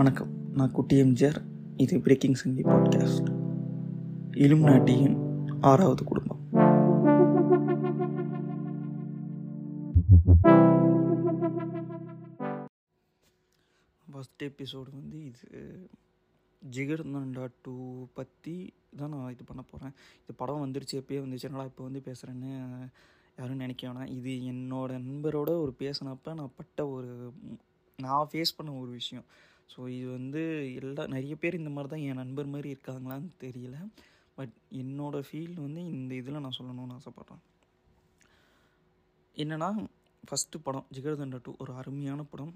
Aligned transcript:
வணக்கம். 0.00 0.52
நான் 0.58 0.70
குட்டி 0.72 0.96
எம்ஜிஆர். 1.02 1.38
இது 1.76 1.94
பிரேக்கிங் 2.04 2.36
சங்கி 2.40 2.62
பாட்காஸ்ட் 2.62 3.26
இலும் 4.44 4.62
நாட்டியின் 4.68 5.16
ஆறாவது 5.60 6.02
குடும்பம். 6.10 6.40
ஃபஸ்ட் 14.12 14.44
எபிசோடு 14.48 14.90
வந்து 15.00 15.18
இது 15.30 15.50
ஜிகர் 16.76 17.04
தண்டா 17.16 17.48
டூ 17.62 18.06
பற்றி 18.12 18.56
தான் 18.96 19.14
நான் 19.16 19.30
இது 19.32 19.44
பண்ண 19.44 19.64
போகிறேன் 19.72 19.94
இது 20.22 20.38
படம் 20.42 20.64
வந்துருச்சு 20.64 21.00
எப்பயே 21.02 21.22
வந்துச்சு 21.26 21.50
என்னடா 21.50 21.68
இப்போ 21.72 21.84
வந்து 21.88 22.02
பேசுகிறேன்னு 22.08 22.54
யாரும் 23.36 23.62
நினைக்க 23.66 23.88
வேணாம். 23.88 24.14
இது 24.18 24.30
என்னோட 24.54 24.90
நண்பரோட 25.08 25.60
ஒரு 25.66 25.74
பேசினப்ப 25.84 26.34
நான் 26.34 26.56
பட்ட 26.56 26.88
ஒரு 26.88 27.12
நான் 27.98 28.28
ஃபேஸ் 28.32 28.56
பண்ண 28.56 28.72
ஒரு 28.72 28.90
விஷயம். 28.90 29.24
ஸோ 29.72 29.80
இது 29.96 30.06
வந்து 30.18 30.40
எல்லா 30.80 31.02
நிறைய 31.14 31.34
பேர் 31.42 31.60
இந்த 31.60 31.70
மாதிரி 31.74 31.90
தான் 31.92 32.04
என் 32.08 32.20
நண்பர் 32.22 32.52
மாதிரி 32.54 32.68
இருக்காங்களான்னு 32.74 33.30
தெரியல. 33.44 33.76
பட் 34.38 34.54
என்னோடய 34.80 35.26
ஃபீல் 35.28 35.56
வந்து 35.66 35.80
இந்த 35.94 36.12
இதில் 36.20 36.42
நான் 36.44 36.58
சொல்லணும்னு 36.58 36.96
ஆசைப்பட்றேன். 36.98 37.42
என்னென்னா 39.36 39.70
ஃபஸ்ட்டு 40.24 40.64
படம் 40.66 40.88
ஜிகர்தண்டா 40.96 41.38
டூ 41.44 41.52
ஒரு 41.64 41.72
அருமையான 41.80 42.22
படம். 42.32 42.52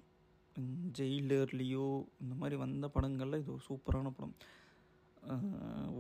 ஜெயிலர்லேயோ 0.99 1.87
இந்த 2.23 2.35
மாதிரி 2.41 2.57
வந்த 2.65 2.87
படங்களில் 2.97 3.41
இது 3.43 3.51
ஒரு 3.57 3.65
சூப்பரான 3.69 4.13
படம். 4.17 4.35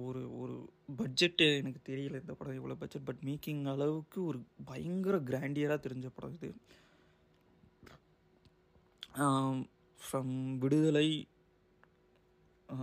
ஒரு 0.05 0.23
ஒரு 0.41 0.57
பட்ஜெட்டு 1.01 1.47
எனக்கு 1.61 1.81
தெரியல 1.91 2.21
இந்த 2.23 2.35
படம் 2.39 2.59
எவ்வளோ 2.61 2.77
பட்ஜெட் 2.81 3.07
பட் 3.09 3.23
மேக்கிங் 3.29 3.63
அளவுக்கு 3.73 4.19
ஒரு 4.31 4.41
பயங்கர 4.71 5.19
கிராண்டியராக 5.31 5.85
தெரிஞ்ச 5.87 6.09
படம் 6.17 6.37
இது. 6.39 6.51
ஃப்ரம் 10.05 10.33
விடுதலை 10.63 11.09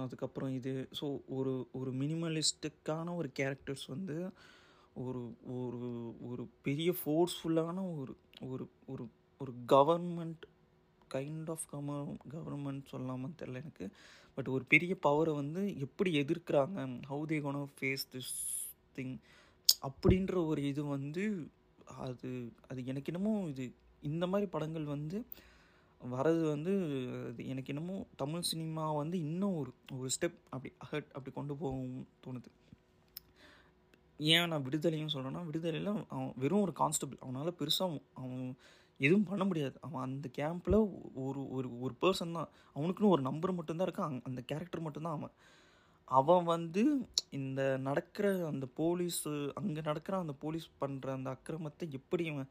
அதுக்கப்புறம் 0.02 0.53
இது. 0.59 0.73
ஸோ 0.99 1.05
ஒரு 1.38 1.53
ஒரு 1.80 1.91
மினிமலிஸ்டிக்கான 2.02 3.16
ஒரு 3.19 3.30
கேரக்டர்ஸ் 3.39 3.86
வந்து 3.88 4.17
ஒரு 5.03 5.22
ஒரு 5.58 5.89
ஒரு 6.30 6.44
பெரிய 6.67 6.89
ஃபோர்ஸ்ஃபுல்லான 6.99 7.77
ஒரு 7.99 8.14
ஒரு 8.49 8.66
ஒரு 8.88 9.03
ஒரு 9.42 9.52
கவர்மெண்ட் 9.73 10.44
கைண்ட் 11.11 11.49
ஆஃப் 11.49 11.67
கம 11.72 11.95
கவர்மெண்ட் 12.33 12.92
சொல்லாமல் 12.94 13.38
தெரில 13.39 13.61
எனக்கு. 13.64 13.86
பட் 14.38 14.49
ஒரு 14.55 14.64
பெரிய 14.73 14.94
பவரை 15.08 15.33
வந்து 15.42 15.61
எப்படி 15.86 16.11
எதிர்க்கிறாங்க? 16.22 16.77
How 17.11 17.23
they 17.31 17.38
gonna 17.45 17.64
face 17.77 18.05
this 18.14 18.33
thing 18.97 19.16
அப்படின்ற 19.88 20.36
ஒரு 20.52 20.61
இது 20.72 20.81
வந்து 20.95 21.23
அது 22.05 22.30
அது 22.69 22.80
எனக்கு 22.86 23.09
என்னமோ 23.11 23.33
இது 23.53 23.66
இந்த 24.03 24.25
மாதிரி 24.27 24.47
படங்கள் 24.49 24.86
வந்து 24.95 25.17
வரது 26.02 26.41
வந்து 26.49 26.71
அது 27.27 27.47
எனக்கு 27.47 27.71
என்னமோ 27.73 27.95
தமிழ் 28.16 28.41
சினிமா 28.41 28.91
வந்து 28.91 29.17
இன்னும் 29.19 29.55
ஒரு 29.55 29.71
ஒரு 29.97 30.09
ஸ்டெப் 30.09 30.39
அப்படி 30.49 30.71
அஹட் 30.85 31.09
அப்படி 31.13 31.31
கொண்டு 31.35 31.53
போகும் 31.55 32.08
தோணுது. 32.25 32.49
ஏன் 34.19 34.47
நான் 34.47 34.66
விடுதலையும் 34.66 35.13
சொல்கிறேன்னா 35.13 35.45
விடுதலையில் 35.45 35.91
அவன் 36.08 36.33
வெறும் 36.38 36.61
ஒரு 36.61 36.73
கான்ஸ்டபிள் 36.73 37.19
அவனால் 37.21 37.58
பெருசாக 37.59 38.02
அவன் 38.13 38.55
எதுவும் 38.99 39.30
பண்ண 39.30 39.43
முடியாது. 39.43 39.77
அவன் 39.81 40.02
அந்த 40.02 40.27
கேம்பில் 40.39 40.77
ஒரு 41.16 41.41
ஒரு 41.49 41.69
ஒரு 41.81 41.93
பர்சன் 42.02 42.36
தான். 42.38 42.49
அவனுக்குன்னு 42.75 43.13
ஒரு 43.15 43.21
நம்பர் 43.21 43.58
மட்டும்தான் 43.59 43.88
இருக்கான் 43.88 44.17
அந்த 44.23 44.41
கேரக்டர் 44.41 44.81
மட்டும்தான் 44.81 45.17
அவன். 45.17 45.33
அவன் 46.08 46.43
வந்து 46.43 46.83
இந்த 47.30 47.77
நடக்கிற 47.77 48.27
அந்த 48.47 48.65
போலீஸு 48.77 49.31
அங்கே 49.53 49.81
நடக்கிற 49.81 50.17
அந்த 50.19 50.33
போலீஸ் 50.33 50.67
பண்ணுற 50.81 51.09
அந்த 51.13 51.30
அக்கிரமத்தை 51.36 51.88
எப்படி 51.89 52.23
அவன் 52.30 52.49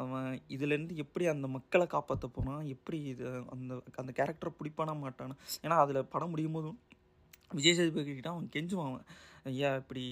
அவன் 0.00 0.40
இதுலேருந்து 0.54 0.94
எப்படி 0.94 1.24
அந்த 1.26 1.46
மக்களை 1.46 1.86
காப்பாற்ற 1.86 2.26
போனான் 2.28 2.64
எப்படி 2.74 2.98
இது 3.12 3.26
அந்த 3.54 3.72
அந்த 4.00 4.12
கேரக்டரை 4.18 4.52
பிடிப்பானா 4.58 4.94
மாட்டானா? 5.02 5.34
ஏன்னா 5.64 5.76
அதில் 5.84 6.08
படம் 6.14 6.32
முடியும் 6.34 6.56
போதும் 6.58 6.78
விஜய் 7.50 7.76
சேதுபதி 7.78 8.14
கிட்ட 8.14 8.30
அவன் 8.30 8.48
கெஞ்சுவான் 8.54 8.90
அவன். 8.90 9.04
ஐயா 9.50 9.76
இப்படி 9.76 10.04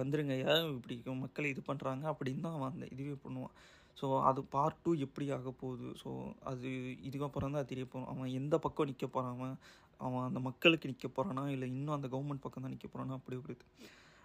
வந்துருங்க 0.00 0.32
ஐயா 0.38 0.54
இப்படி 0.74 0.96
மக்கள் 1.22 1.52
இது 1.52 1.62
பண்ணுறாங்க 1.70 2.04
அப்படின்னு 2.12 2.40
தான் 2.40 2.56
அவன் 2.58 2.72
அந்த 2.72 2.86
இதுவே 2.94 3.16
பண்ணுவான். 3.24 3.54
ஸோ 4.00 4.06
அது 4.28 4.40
பார்ட் 4.54 4.80
டூ 4.84 4.92
எப்படி 5.06 5.26
ஆக 5.30 5.50
போகுது? 5.62 5.88
ஸோ 6.02 6.10
அது 6.50 6.68
இதுக்கப்புறம் 7.08 7.56
தான் 7.56 7.70
தெரிய 7.72 7.84
போகும். 7.86 8.08
அவன் 8.12 8.34
எந்த 8.40 8.58
பக்கம் 8.58 8.86
நிற்க 8.86 9.06
போகிறான் 9.06 9.34
அவன்? 9.36 9.56
அவன் 10.00 10.26
அந்த 10.28 10.40
மக்களுக்கு 10.40 10.90
நிற்க 10.92 11.08
போகிறானா 11.08 11.42
இல்லை 11.48 11.66
இன்னும் 11.68 11.96
அந்த 11.96 12.08
கவர்மெண்ட் 12.14 12.44
பக்கம் 12.46 12.64
தான் 12.64 12.74
நிற்க 12.74 12.88
போகிறானா 12.88 13.12
அப்படி 13.12 13.36
ஒரு 13.36 13.54
இது. 13.56 13.66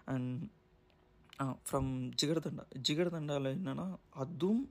அண்ட் 0.06 0.44
ஃப்ரம் 1.68 1.92
ஜிகர்தண்டா. 2.22 2.64
ஜிகர்தண்டாவில் 2.88 3.50
என்னென்னா 3.58 3.86
அதுவும் 4.24 4.64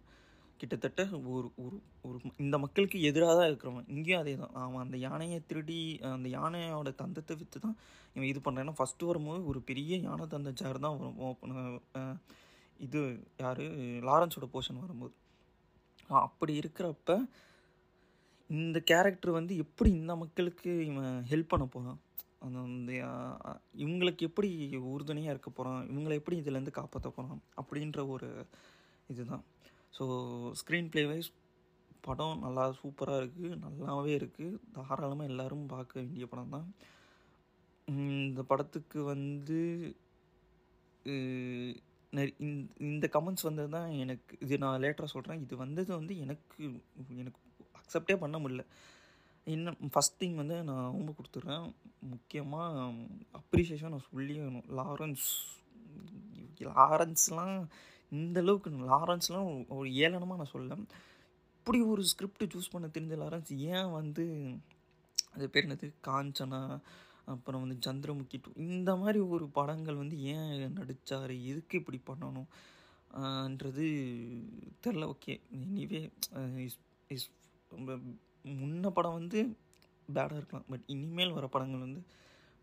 கிட்டத்தட்ட 0.61 1.03
ஒரு 1.34 1.49
ஒரு 1.65 1.77
ஒரு 2.06 2.19
இந்த 2.45 2.56
மக்களுக்கு 2.65 2.99
எதிராக 3.09 3.34
தான் 3.39 3.49
இருக்கிறவன். 3.51 3.87
இங்கேயும் 3.95 4.21
அதே 4.23 4.34
தான். 4.43 4.55
அவன் 4.65 4.83
அந்த 4.84 4.97
யானையை 5.06 5.39
திருடி 5.51 5.79
அந்த 6.17 6.29
யானையோட 6.39 6.91
தந்தத்தை 7.03 7.34
விற்று 7.41 7.59
தான் 7.67 7.77
இவன் 8.15 8.29
இது 8.33 8.41
பண்ணுறான் 8.45 8.65
ஏன்னா 8.67 8.79
ஃபஸ்ட்டு 8.81 9.09
வரும்போது 9.11 9.41
ஒரு 9.51 9.61
பெரிய 9.71 9.93
யானை 10.06 10.27
தந்த 10.34 10.53
ஜார் 10.61 10.84
தான் 10.87 10.99
வரும். 10.99 12.19
இது 12.87 13.00
யார்? 13.45 13.62
லாரன்ஸோட 14.09 14.49
போர்ஷன் 14.55 14.83
வரும்போது. 14.85 15.15
அப்படி 16.27 16.53
இருக்கிறப்ப 16.61 17.17
இந்த 18.50 18.79
கேரக்டர் 18.91 19.39
வந்து 19.39 19.55
எப்படி 19.65 19.91
இந்த 20.00 20.12
மக்களுக்கு 20.23 20.71
இவன் 20.91 21.17
ஹெல்ப் 21.33 21.53
பண்ண 21.53 21.65
போகிறான் 21.75 21.99
அந்த 22.47 22.93
இவங்களுக்கு 23.84 24.22
எப்படி 24.28 24.49
உறுதுணையாக 24.93 25.34
இருக்க 25.34 25.50
போகிறான் 25.50 25.82
இவங்களை 25.93 26.16
எப்படி 26.21 26.37
இதுலேருந்து 26.43 26.78
காப்பாற்ற 26.78 27.09
போகிறான் 27.16 27.43
அப்படின்ற 27.60 28.00
ஒரு 28.15 28.28
இதுதான். 29.12 29.44
ஸோ 29.97 30.04
ஸ்க்ரீன் 30.60 30.91
ப்ளே 30.93 31.03
வைஸ் 31.10 31.31
படம் 32.06 32.43
நல்லா 32.44 32.65
சூப்பராக 32.81 33.21
இருக்குது 33.21 33.56
நல்லாவே 33.65 34.12
இருக்குது 34.21 34.60
தாராளமாக 34.76 35.31
எல்லோரும் 35.31 35.65
பார்க்க 35.75 36.00
வேண்டிய 36.00 36.26
படம் 36.32 36.54
தான். 36.56 36.69
இந்த 38.26 38.41
படத்துக்கு 38.53 39.00
வந்து 39.15 39.60
இந்த 42.88 43.06
கமெண்ட்ஸ் 43.15 43.47
வந்தது 43.49 43.70
தான் 43.76 43.91
எனக்கு 44.03 44.37
இது 44.44 44.55
நான் 44.62 44.81
லேட்டராக 44.84 45.10
சொல்கிறேன் 45.15 45.43
இது 45.44 45.55
வந்தது 45.65 45.91
வந்து 45.99 46.15
எனக்கு 46.25 46.62
எனக்கு 47.22 47.41
அக்செப்டே 47.81 48.16
பண்ண 48.22 48.37
முடியல. 48.44 48.65
இன்னும் 49.55 49.91
ஃபஸ்ட் 49.95 50.19
திங் 50.21 50.39
வந்து 50.41 50.57
நான் 50.69 50.95
ரொம்ப 50.97 51.11
கொடுத்துட்றேன். 51.19 51.67
முக்கியமாக 52.13 52.89
அப்ரிஷியேஷன் 53.41 53.95
நான் 53.95 54.09
சொல்லியணும் 54.11 54.69
லாரன்ஸ் 54.79 55.29
லாரன்ஸ்லாம் 56.67 57.57
இந்த 58.13 58.39
அளவுக்கு 58.45 58.71
லாரன்ஸ்லாம் 58.93 59.49
ஒரு 59.77 59.89
ஏளனமாக 60.05 60.41
நான் 60.41 60.55
சொல்ல 60.55 60.77
இப்படி 61.59 61.79
ஒரு 61.93 62.03
ஸ்கிரிப்ட் 62.11 62.53
சூஸ் 62.55 62.73
பண்ண 62.73 62.87
தெரிஞ்ச 62.97 63.15
லாரன்ஸ் 63.23 63.51
ஏன் 63.73 63.91
வந்து 63.99 64.25
அது 65.35 65.47
பேர் 65.55 65.67
என்னது? 65.67 65.89
காஞ்சனா 66.09 66.61
அப்புறம் 67.33 67.63
வந்து 67.65 67.77
சந்திரமுகி 67.87 68.39
டூ 68.45 68.51
இந்த 68.67 68.91
மாதிரி 69.01 69.19
ஒரு 69.35 69.47
படங்கள் 69.59 70.01
வந்து 70.03 70.17
ஏன் 70.35 70.73
நடித்தார் 70.79 71.33
எதுக்கு 71.51 71.75
இப்படி 71.81 71.99
பண்ணணும்ன்றது 72.11 73.87
தெரில. 74.85 75.05
ஓகே 75.15 75.35
எனிவே 75.61 76.01
இஸ் 76.67 76.79
இஸ் 77.17 77.29
ரொம்ப 77.71 77.91
முன்ன 78.61 78.91
படம் 78.99 79.19
வந்து 79.19 79.41
பேடாக 80.17 80.39
இருக்கலாம். 80.41 80.69
பட் 80.73 80.85
இனிமேல் 80.95 81.35
வர 81.39 81.47
படங்கள் 81.55 81.85
வந்து 81.87 82.03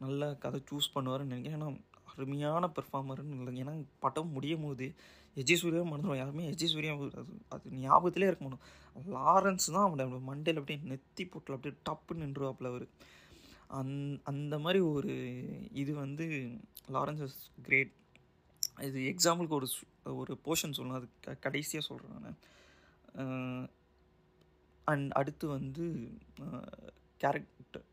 நல்ல 0.04 0.32
கதை 0.44 0.60
சூஸ் 0.70 0.94
பண்ணுவார்னு 0.96 1.32
நினைக்கிறேன். 1.32 1.58
ஏன்னா 1.60 1.70
அருமையான 2.14 2.66
பெர்ஃபார்மர்னு 2.78 3.38
இல்லை 3.40 3.54
ஏன்னா 3.64 3.74
படம் 4.06 4.34
முடியும் 4.36 4.66
போது 4.66 4.88
எஜி 5.42 5.56
சூர்யா 5.62 5.82
மறந்துடும் 5.90 6.20
யாருமே 6.22 6.44
எஜி 6.52 6.68
சூர்யா 6.74 6.92
அது 6.98 7.34
அது 7.56 7.72
ஞாபகத்திலே 7.84 8.28
இருக்க 8.30 8.44
மாட்டோம். 8.46 8.66
லாரன்ஸ் 9.16 9.68
தான் 9.76 9.86
அவனோட 9.88 10.20
மண்டையில் 10.30 10.60
அப்படியே 10.62 10.80
நெத்தி 10.92 11.24
போட்டில் 11.32 11.56
அப்படியே 11.56 11.76
டப்புன்னு 11.88 12.24
நின்றுவாப்பில் 12.26 12.70
அவர். 12.72 12.86
அந் 13.80 13.94
அந்த 14.32 14.56
மாதிரி 14.66 14.80
ஒரு 14.94 15.14
இது 15.82 15.92
வந்து 16.04 16.26
லாரன்ஸ் 16.96 17.24
இஸ் 17.28 17.40
கிரேட் 17.68 17.94
இது 18.88 19.00
எக்ஸாம்பிளுக்கு 19.12 19.58
ஒரு 19.60 19.68
ஒரு 20.22 20.34
போர்ஷன் 20.46 20.78
சொல்லணும். 20.78 21.00
அது 21.02 21.08
க 21.26 21.38
கடைசியாக 21.46 21.88
சொல்கிறேன் 21.90 22.26
நான். 22.28 22.40
அண்ட் 24.88 25.12
அடுத்து 25.12 25.46
வந்து 25.48 25.84
கேரக்டர் 27.22 27.86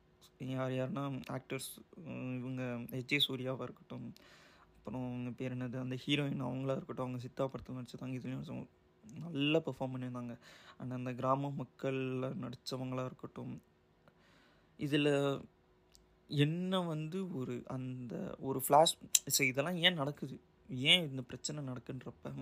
யார் 0.53 0.73
யாருன்னா 0.73 1.03
ஆக்டர்ஸ் 1.37 1.69
இவங்க 2.39 2.63
ஹெச்ஏ 2.95 3.19
சூர்யாவாக 3.27 3.67
இருக்கட்டும் 3.67 4.07
அப்புறம் 4.77 5.05
அவங்க 5.09 5.31
பேர் 5.31 5.55
என்னது 5.55 5.77
அந்த 5.83 5.97
ஹீரோயின் 6.05 6.47
அவங்களா 6.47 6.77
இருக்கட்டும் 6.77 7.07
அவங்க 7.07 7.21
சித்தா 7.27 7.45
படத்தை 7.47 7.77
நடிச்சதாங்க 7.77 8.17
இதுலேயும் 8.19 8.67
நல்லா 9.27 9.59
பெர்ஃபார்ம் 9.59 9.93
பண்ணியிருந்தாங்க. 9.95 10.35
அண்ட் 10.79 10.97
அந்த 10.99 11.11
கிராம 11.13 11.51
மக்களில் 11.61 12.27
நடித்தவங்களாக 12.43 13.09
இருக்கட்டும் 13.11 13.55
இதில் 14.81 15.13
என்ன 16.31 16.81
வந்து 16.93 17.19
ஒரு 17.39 17.55
அந்த 17.77 18.15
ஒரு 18.41 18.59
ஃப்ளாஷ் 18.67 18.95
சரி 19.35 19.49
இதெல்லாம் 19.51 19.79
ஏன் 19.87 20.01
நடக்குது? 20.03 20.37
ஏன் 20.91 21.07
இந்த 21.11 21.23
பிரச்சனை 21.31 21.65
நடக்குன்றப்ப 21.71 22.33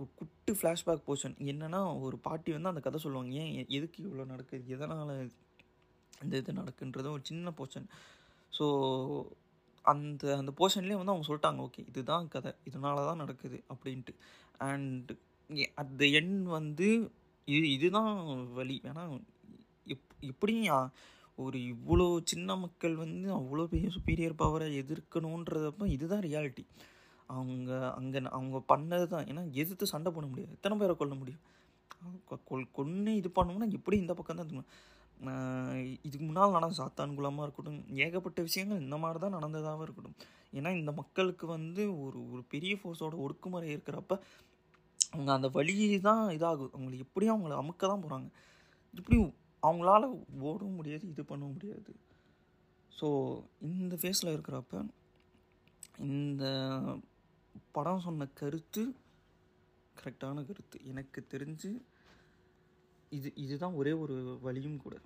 ஒரு 0.00 0.10
குட்டு 0.18 0.52
ஃப்ளாஷ்பேக் 0.58 1.06
போர்ஷன் 1.06 1.36
என்னென்னா 1.50 1.78
ஒரு 2.06 2.16
பாட்டி 2.26 2.50
வந்து 2.52 2.70
அந்த 2.72 2.80
கதை 2.80 2.98
சொல்லுவாங்க 3.04 3.32
ஏன் 3.42 3.70
எதுக்கு 3.78 3.98
இவ்வளோ 4.06 4.24
நடக்குது 4.32 4.72
எதனால் 4.74 5.12
இந்த 6.22 6.34
இது 6.42 6.52
நடக்குன்றது? 6.60 7.08
ஒரு 7.16 7.22
சின்ன 7.24 7.52
போர்ஷன் 7.58 7.88
ஸோ 8.52 8.66
அந்த 9.84 10.24
அந்த 10.40 10.52
போர்ஷன்லேயே 10.58 10.98
வந்து 11.00 11.12
அவங்க 11.12 11.26
சொல்லிட்டாங்க 11.28 11.60
ஓகே 11.66 11.82
இதுதான் 11.90 12.26
கதை. 12.28 12.52
இதனால 12.68 13.04
தான் 13.08 13.22
நடக்குது 13.22 13.58
அப்படின்ட்டு. 13.72 14.12
அண்ட் 14.68 15.10
அட் 15.80 15.94
த 16.00 16.06
எண் 16.18 16.34
வந்து 16.56 16.88
இது 17.48 17.66
இதுதான் 17.76 18.10
வழி. 18.58 18.76
ஏன்னா 18.90 19.04
எப் 19.86 20.08
எப்படியும் 20.30 20.88
ஒரு 21.38 21.58
இவ்வளோ 21.72 22.06
சின்ன 22.24 22.56
மக்கள் 22.56 22.94
வந்து 22.96 23.28
அவ்வளோ 23.38 23.64
பெரிய 23.72 23.88
சுப்பீரியர் 23.96 24.40
பவரை 24.40 24.68
எதிர்க்கணுன்றதப்போ 24.82 25.86
இதுதான் 25.96 26.24
ரியாலிட்டி 26.26 26.64
அவங்க 27.36 27.70
அங்கே 27.98 28.20
அவங்க 28.36 28.58
பண்ணது 28.72 29.06
தான் 29.14 29.26
ஏன்னா 29.30 29.42
எதிர்த்து 29.62 29.92
சண்டை 29.94 30.10
போட 30.16 30.26
முடியாது. 30.32 30.54
எத்தனை 30.58 30.76
பேரை 30.80 30.94
கொல்ல 31.00 31.16
முடியும்? 31.22 31.44
கொல் 32.50 32.66
கொன்று 32.78 33.12
இது 33.20 33.28
பண்ணோம்னா 33.38 33.68
எப்படி 33.78 33.96
இந்த 34.04 34.14
பக்கம் 34.18 34.40
தான் 34.40 34.68
இதுக்கு 36.06 36.24
முன்னால் 36.26 36.54
நடந்த 36.56 36.76
சாத்தான்குலமாக 36.80 37.46
இருக்கட்டும் 37.46 37.78
ஏகப்பட்ட 38.04 38.40
விஷயங்கள் 38.48 38.82
இந்த 38.84 38.96
மாதிரி 39.04 39.18
தான் 39.24 39.34
நடந்ததாகவும் 39.36 39.84
இருக்கட்டும். 39.86 40.18
ஏன்னா 40.58 40.70
இந்த 40.80 40.90
மக்களுக்கு 41.00 41.46
வந்து 41.56 41.82
ஒரு 42.04 42.18
ஒரு 42.32 42.42
பெரிய 42.52 42.74
ஃபோர்ஸோட 42.80 43.16
ஒடுக்குமுறை 43.24 43.68
இருக்கிறப்ப 43.74 44.12
அவங்க 45.14 45.30
அந்த 45.36 45.48
வழி 45.56 45.74
தான் 46.08 46.22
இதாகும். 46.36 46.72
அவங்களுக்கு 46.76 47.06
எப்படியும் 47.08 47.34
அவங்கள 47.36 47.56
அமுக்க 47.62 47.82
தான் 47.92 48.04
போகிறாங்க 48.04 48.28
இப்படி 49.00 49.18
அவங்களால 49.62 50.04
ஓடவும் 50.50 50.78
முடியாது 50.80 51.04
இது 51.12 51.22
பண்ணவும் 51.30 51.54
முடியாது. 51.56 51.92
ஸோ 52.98 53.08
இந்த 53.70 53.94
ஃபேஸில் 54.02 54.34
இருக்கிறப்ப 54.36 54.84
இந்த 56.14 56.44
படம் 57.72 58.00
சொன்ன 58.00 58.26
கருத்து 58.26 58.94
கரெக்டான 60.02 60.46
கருத்து. 60.46 60.84
எனக்கு 60.84 61.26
தெரிஞ்சு 61.30 61.82
இது 63.10 63.34
இதுதான் 63.34 63.72
ஒரே 63.72 63.92
ஒரு 63.92 64.38
வழியும் 64.42 64.76
கூட. 64.76 64.96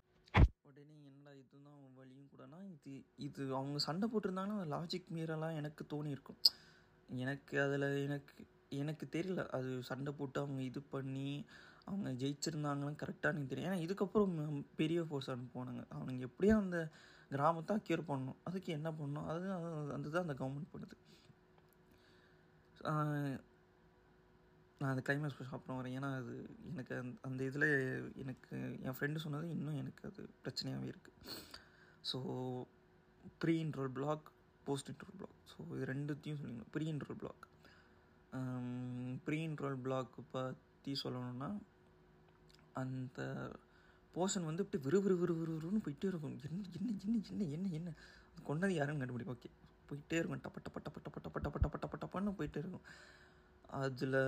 உடனே 0.63 1.05
என்னடா 1.05 1.37
இதுதான் 1.37 1.95
வழியும் 1.95 2.29
கூடனா 2.37 2.79
இது 2.87 3.05
இது 3.17 3.55
அவங்க 3.55 3.79
சண்டை 3.79 4.09
போட்டிருந்தாங்கன்னா 4.09 4.67
லாஜிக் 4.71 5.13
மீறலாம் 5.15 5.55
எனக்கு 5.55 5.87
தோணியிருக்கும். 5.91 6.37
எனக்கு 7.09 7.63
அதில் 7.63 7.81
எனக்கு 7.81 8.47
எனக்கு 8.69 9.09
தெரியல. 9.13 9.47
அது 9.49 9.83
சண்டை 9.83 10.13
போட்டு 10.13 10.41
அவங்க 10.41 10.63
இது 10.63 10.83
பண்ணி 10.83 11.45
அவங்க 11.85 12.13
ஜெயிச்சிருந்தாங்கன்னு 12.13 12.97
கரெக்டாக 13.03 13.23
எனக்கு 13.23 13.47
தெரியும் 13.49 13.73
ஏன்னா 13.73 13.77
இதுக்கப்புறம் 13.77 14.65
பெரிய 14.77 15.05
ஃபோர்ஸ் 15.05 15.31
அனுப்புவானுங்க 15.31 15.85
அவனுங்க 15.91 16.19
எப்படியும் 16.19 16.59
அந்த 16.59 16.89
கிராமத்தை 17.29 17.77
அக்யூர் 17.77 18.05
பண்ணணும். 18.09 18.37
அதுக்கு 18.45 18.73
என்ன 18.73 18.91
பண்ணணும்? 18.91 19.27
அது 19.27 19.49
அது- 19.49 19.93
அதுதான் 19.93 20.29
அந்த 20.29 20.45
கவர்மெண்ட் 20.45 20.77
பண்ணுது. 20.77 20.91
நான் 22.83 23.41
அந்த 24.81 25.03
கிளைமேக்ஸ் 25.07 25.51
சாப்பிட 25.51 25.75
வரேன் 25.79 25.97
ஏன்னா 25.99 26.17
அது 26.17 26.35
எனக்கு 26.71 26.95
அந்த 26.97 27.19
அந்த 27.23 27.45
இதில் 27.45 27.69
எனக்கு 28.15 28.57
என் 28.83 28.97
ஃப்ரெண்டு 28.99 29.17
சொன்னது 29.17 29.51
இன்னும் 29.51 29.75
எனக்கு 29.75 30.09
அது 30.09 30.23
பிரச்சனையாகவே 30.45 30.93
இருக்குது 30.93 31.19
so 32.05 32.19
pre 33.39 33.65
interval 33.65 33.93
block 33.93 34.27
post 34.67 34.91
interval 34.91 35.17
block 35.17 35.39
so 35.53 35.77
இது 35.77 35.87
ரெண்டுத்தையும் 35.87 36.41
சொல்லிடணும் 36.41 36.71
pre 36.71 36.93
interval 36.93 37.19
block 37.19 37.47
pre 39.25 39.49
interval 39.49 39.81
block 39.83 40.15
பற்றி 40.31 40.93
சொல்லணும்னா 41.05 41.51
அந்த 42.73 43.21
போர்ஷன் 44.15 44.45
வந்து 44.45 44.63
இப்படி 44.63 44.83
விறு 44.85 45.01
விறு 45.03 45.17
விறு 45.17 45.53
விறுன்னு 45.53 45.85
போயிட்டே 45.85 46.05
இருக்கும். 46.05 46.39
என்ன 46.49 46.63
என்ன 46.79 46.91
என்ன 47.03 47.19
என்ன 47.27 47.45
என்ன? 47.49 47.69
என்ன 47.73 47.93
கொண்டது 48.43 48.75
யாருன்னு 48.75 49.01
கண்டுபிடிக்கும் 49.01 49.37
ஓகே 49.37 49.51
போயிட்டே 49.93 50.19
இருக்கும். 50.21 50.45
டப்ப 50.47 50.59
டப்ப 50.67 50.79
டப்ப 50.87 50.99
டப்ப 51.07 51.21
டப்ப 51.25 51.41
டப்ப 51.47 51.59
டப்ப 51.65 51.79
டப்ப 51.85 51.97
டப்பன்னு 52.05 52.39
போயிட்டே 52.41 52.63
இருக்கும். 52.65 52.87
அதில் 53.83 54.21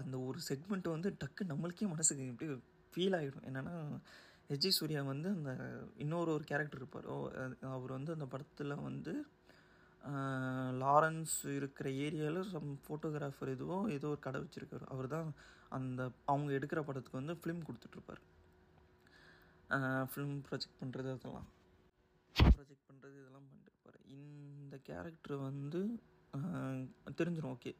அந்த 0.00 0.14
ஒரு 0.28 0.38
செக்மெண்ட்டை 0.48 0.90
வந்து 0.94 1.10
டக்கு 1.22 1.42
நம்மளுக்கே 1.50 1.88
மனசுக்கு 1.92 2.30
இப்படி 2.32 2.48
ஃபீல் 2.92 3.16
ஆகிடும் 3.18 3.46
என்னென்னா 3.48 3.74
எஜி 4.54 4.70
சூர்யா 4.76 5.00
வந்து 5.10 5.28
அந்த 5.36 5.52
இன்னொரு 6.02 6.30
ஒரு 6.36 6.44
கேரக்டர் 6.50 6.80
இருப்பார். 6.80 7.06
ஓ, 7.14 7.16
அவர் 7.76 7.90
வந்து 7.96 8.14
அந்த 8.16 8.26
படத்தில் 8.32 8.82
வந்து 8.86 9.12
லாரன்ஸ் 10.82 11.36
இருக்கிற 11.56 11.88
ஏரியாவில் 12.04 12.48
சம் 12.52 12.70
ஃபோட்டோகிராஃபர் 12.84 13.54
எதுவோ 13.54 13.78
ஏதோ 13.96 14.08
ஒரு 14.14 14.20
கடை 14.26 14.40
வச்சுருக்காரு. 14.44 14.84
அவர் 14.94 15.08
தான் 15.14 15.28
அந்த 15.78 16.00
அவங்க 16.32 16.50
எடுக்கிற 16.58 16.82
படத்துக்கு 16.88 17.20
வந்து 17.20 17.36
ஃபிலிம் 17.40 17.64
கொடுத்துட்ருப்பார். 17.68 18.22
ஃபிலிம் 20.12 20.36
ப்ரொஜெக்ட் 20.48 20.80
பண்ணுறது 20.82 21.10
அதெல்லாம். 21.16 21.48
ப்ரொஜெக்ட் 22.36 22.86
பண்ணுறது 22.88 23.16
இதெல்லாம் 23.22 23.48
பண்ணிருப்பார் 23.88 24.00
இந்த 24.64 24.76
கேரக்டர் 24.88 25.36
வந்து 25.48 25.80
தெரிஞ்சிடும் 27.18 27.52
ஓகே 27.54 27.70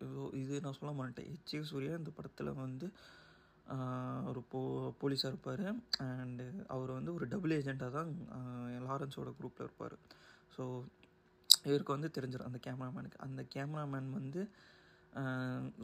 இது 0.43 0.55
நான் 0.64 0.78
சொல்ல 0.81 0.93
மாட்டேன். 1.00 1.26
ஹெச்ஏ 1.32 1.60
சூர்யா 1.70 1.94
இந்த 2.00 2.10
படத்தில் 2.19 2.58
வந்து 2.64 2.87
ஒரு 4.31 4.40
போ 4.50 4.60
போலீஸாக 5.00 5.32
இருப்பார். 5.32 5.64
அண்டு 6.22 6.46
அவர் 6.75 6.90
வந்து 6.99 7.10
ஒரு 7.16 7.25
டபுள் 7.32 7.55
ஏஜெண்ட்டாக 7.58 7.93
தான் 7.99 8.12
லாரன்ஸோட 8.87 9.31
குரூப்பில் 9.40 9.66
இருப்பார். 9.66 9.96
ஸோ 10.55 10.62
இவருக்கு 11.69 11.96
வந்து 11.96 12.11
தெரிஞ்சிடும் 12.16 12.50
அந்த 12.50 12.61
கேமராமேனுக்கு 12.66 13.25
அந்த 13.26 13.43
கேமராமேன் 13.54 14.11
வந்து 14.19 14.43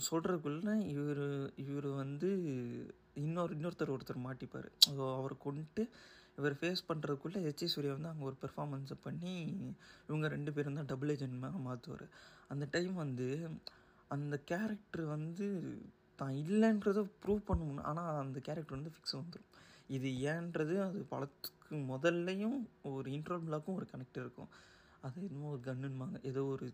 சொல்கிறதுக்குள்ள 0.08 0.72
இவர் 0.94 1.24
இவர் 1.66 1.88
வந்து 2.02 2.30
இன்னொரு 3.22 3.52
இன்னொருத்தர் 3.56 3.94
ஒருத்தர் 3.94 4.26
மாட்டிப்பார். 4.28 4.68
ஸோ 4.96 5.02
அவர் 5.18 5.34
கொண்டுட்டு 5.46 5.82
இவர் 6.38 6.56
ஃபேஸ் 6.58 6.88
பண்ணுறதுக்குள்ளே 6.88 7.40
ஹெச்ஏ 7.44 7.68
சூர்யா 7.72 7.92
வந்து 7.92 8.10
அங்கே 8.10 8.24
ஒரு 8.24 8.36
பெர்ஃபார்மன்ஸை 8.40 8.96
பண்ணி 9.02 9.34
இவங்க 10.08 10.28
ரெண்டு 10.28 10.52
பேரும் 10.56 10.78
தான் 10.78 10.90
டபுள் 10.90 11.12
ஏஜென்ட் 11.14 11.38
மாற்றுவார் 11.66 12.06
அந்த 12.50 12.64
டைம் 12.72 12.94
வந்து 13.02 13.26
அந்த 14.10 14.34
கேரக்டர் 14.50 15.04
வந்து 15.12 15.46
தான் 16.18 16.34
இல்லைன்றதை 16.42 17.02
ப்ரூவ் 17.22 17.40
பண்ணணும் 17.46 17.86
ஆனால் 17.90 18.20
அந்த 18.20 18.40
கேரக்டர் 18.40 18.78
வந்து 18.78 18.92
ஃபிக்ஸ் 18.94 19.18
வந்துடும் 19.18 19.50
இது 19.90 20.08
ஏன்றது 20.26 20.74
அது 20.84 21.00
படத்துக்கு 21.08 21.60
முதல்லையும் 21.88 22.58
ஒரு 22.90 23.08
இன்ட்ரோல் 23.10 23.44
பிளாக்கும் 23.46 23.78
ஒரு 23.78 23.86
கனெக்ட் 23.90 24.20
இருக்கும். 24.20 24.50
அது 25.02 25.26
என்னமோ 25.26 25.48
ஒரு 25.50 25.62
கன்னுன்பாங்க 25.64 26.18
ஏதோ 26.22 26.42
ஒரு 26.52 26.66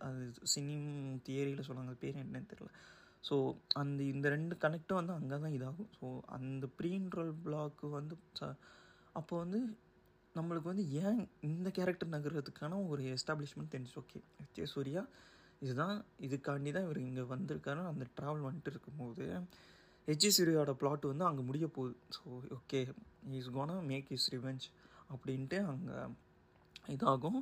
அது 0.00 0.22
சினிம் 0.52 0.88
தியரியில் 1.26 1.66
சொல்லுவாங்க. 1.66 1.92
அது 1.92 2.02
பேர் 2.04 2.22
என்னன்னு 2.22 2.50
தெரில 2.52 2.70
ஸோ 3.24 3.36
அந்த 3.80 4.00
இந்த 4.12 4.26
ரெண்டு 4.28 4.54
கனெக்டும் 4.64 5.00
வந்து 5.00 5.14
அங்கே 5.14 5.38
தான் 5.38 5.56
இதாகும். 5.56 5.90
ஸோ 5.96 6.06
அந்த 6.36 6.66
ப்ரீ 6.76 6.90
இன்ட்ரோல் 6.98 7.32
பிளாக்கு 7.44 7.86
வந்து 7.96 8.16
ச- 8.40 8.56
அப்போ 9.18 9.34
வந்து 9.42 9.60
நம்மளுக்கு 10.34 10.70
வந்து 10.72 10.84
ஏன் 11.02 11.20
இந்த 11.48 11.68
கேரக்டர் 11.78 12.14
நகர்றதுக்கான 12.14 12.80
ஒரு 12.92 13.02
எஸ்டாப்ளிஷ்மெண்ட் 13.14 13.72
தெரிஞ்சு 13.74 13.96
ஓகே 14.02 14.20
எச்ஏ 14.44 14.66
சூர்யா 14.74 15.02
இதுதான் 15.62 15.96
இதுக்காண்டி 16.26 16.70
தான் 16.74 16.86
இவர் 16.86 17.00
இங்கே 17.06 17.24
வந்திருக்காரு 17.34 17.88
அந்த 17.92 18.04
ட்ராவல் 18.18 18.46
வந்துட்டு 18.48 18.72
இருக்கும்போது 18.74 19.24
ஹெச்ஏ 20.08 20.30
சூர்யாவோட 20.36 20.72
பிளாட் 20.80 21.10
வந்து 21.10 21.24
அங்கே 21.28 21.42
முடிய 21.48 21.66
போகுது. 21.76 21.94
So 22.16 22.20
okay 22.58 22.78
is 23.38 23.50
gonna 23.56 23.74
make 23.90 24.12
is 24.16 24.28
revenge 24.34 24.66
அப்படின்ட்டு 25.14 25.58
அங்கே 25.72 25.96
இதாகும். 26.94 27.40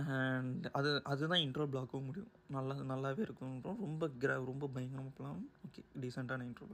அண்ட் 0.00 0.66
அது 0.78 0.90
அதுதான் 1.12 1.42
இன்ட்ரோ 1.46 1.64
பிளாக்கும் 1.72 2.06
முடியும். 2.08 2.30
நல்லா 2.56 2.74
நல்லாவே 2.92 3.22
இருக்கும் 3.26 3.56
ரொம்ப 3.84 4.06
கிரா 4.22 4.36
ரொம்ப 4.52 4.66
பயங்கரமாக 4.76 5.14
போகலாம் 5.18 5.42
ஓகே 5.66 5.82
டீசெண்டான 6.02 6.46
intro 6.50 6.68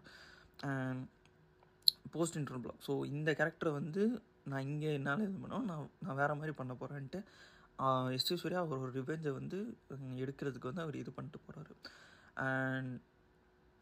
and 0.71 1.03
post 2.15 2.39
internal 2.41 2.65
block 2.65 2.85
so 2.87 2.93
இந்த 3.15 3.31
கேரக்டரை 3.39 3.73
வந்து 3.81 4.03
நான் 4.51 4.67
இங்கே 4.71 4.91
என்னால் 4.99 5.27
இது 5.27 5.37
பண்ணோம் 5.45 5.67
நான் 5.71 5.91
நான் 6.07 6.19
வேறு 6.21 6.39
மாதிரி 6.41 6.55
பண்ண 6.61 6.73
போகிறேன்ட்டு 6.81 7.21
எஸ் 8.17 8.29
சூர்யா 8.43 8.61
அவர் 8.65 8.83
ஒரு 8.85 8.93
ரிவெஞ்சை 8.99 9.33
வந்து 9.39 9.59
எடுக்கிறதுக்கு 10.23 10.71
வந்து 10.71 10.85
அவர் 10.85 11.01
இது 11.03 11.11
பண்ணிட்டு 11.17 11.41
போகிறாரு 11.47 11.75
அண்ட் 12.47 12.95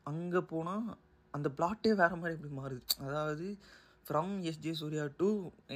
அங்கே 0.06 0.40
போனால் 0.52 0.86
அந்த 1.34 1.48
பிளாட்டே 1.58 1.92
வேறு 2.00 2.16
மாதிரி 2.20 2.34
இப்படி 2.36 2.52
மாறுது. 2.60 2.82
அதாவது 3.06 3.46
from 4.06 4.32
SJ 4.50 4.72
Suryah 4.80 5.04
to 5.20 5.28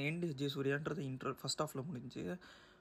end 0.07 0.25
SJ 0.29 0.49
சூர்யான்றது 0.55 1.01
intro 1.11 1.31
first 1.41 1.63
ஆஃபில் 1.65 1.87
முடிஞ்சு 1.89 2.23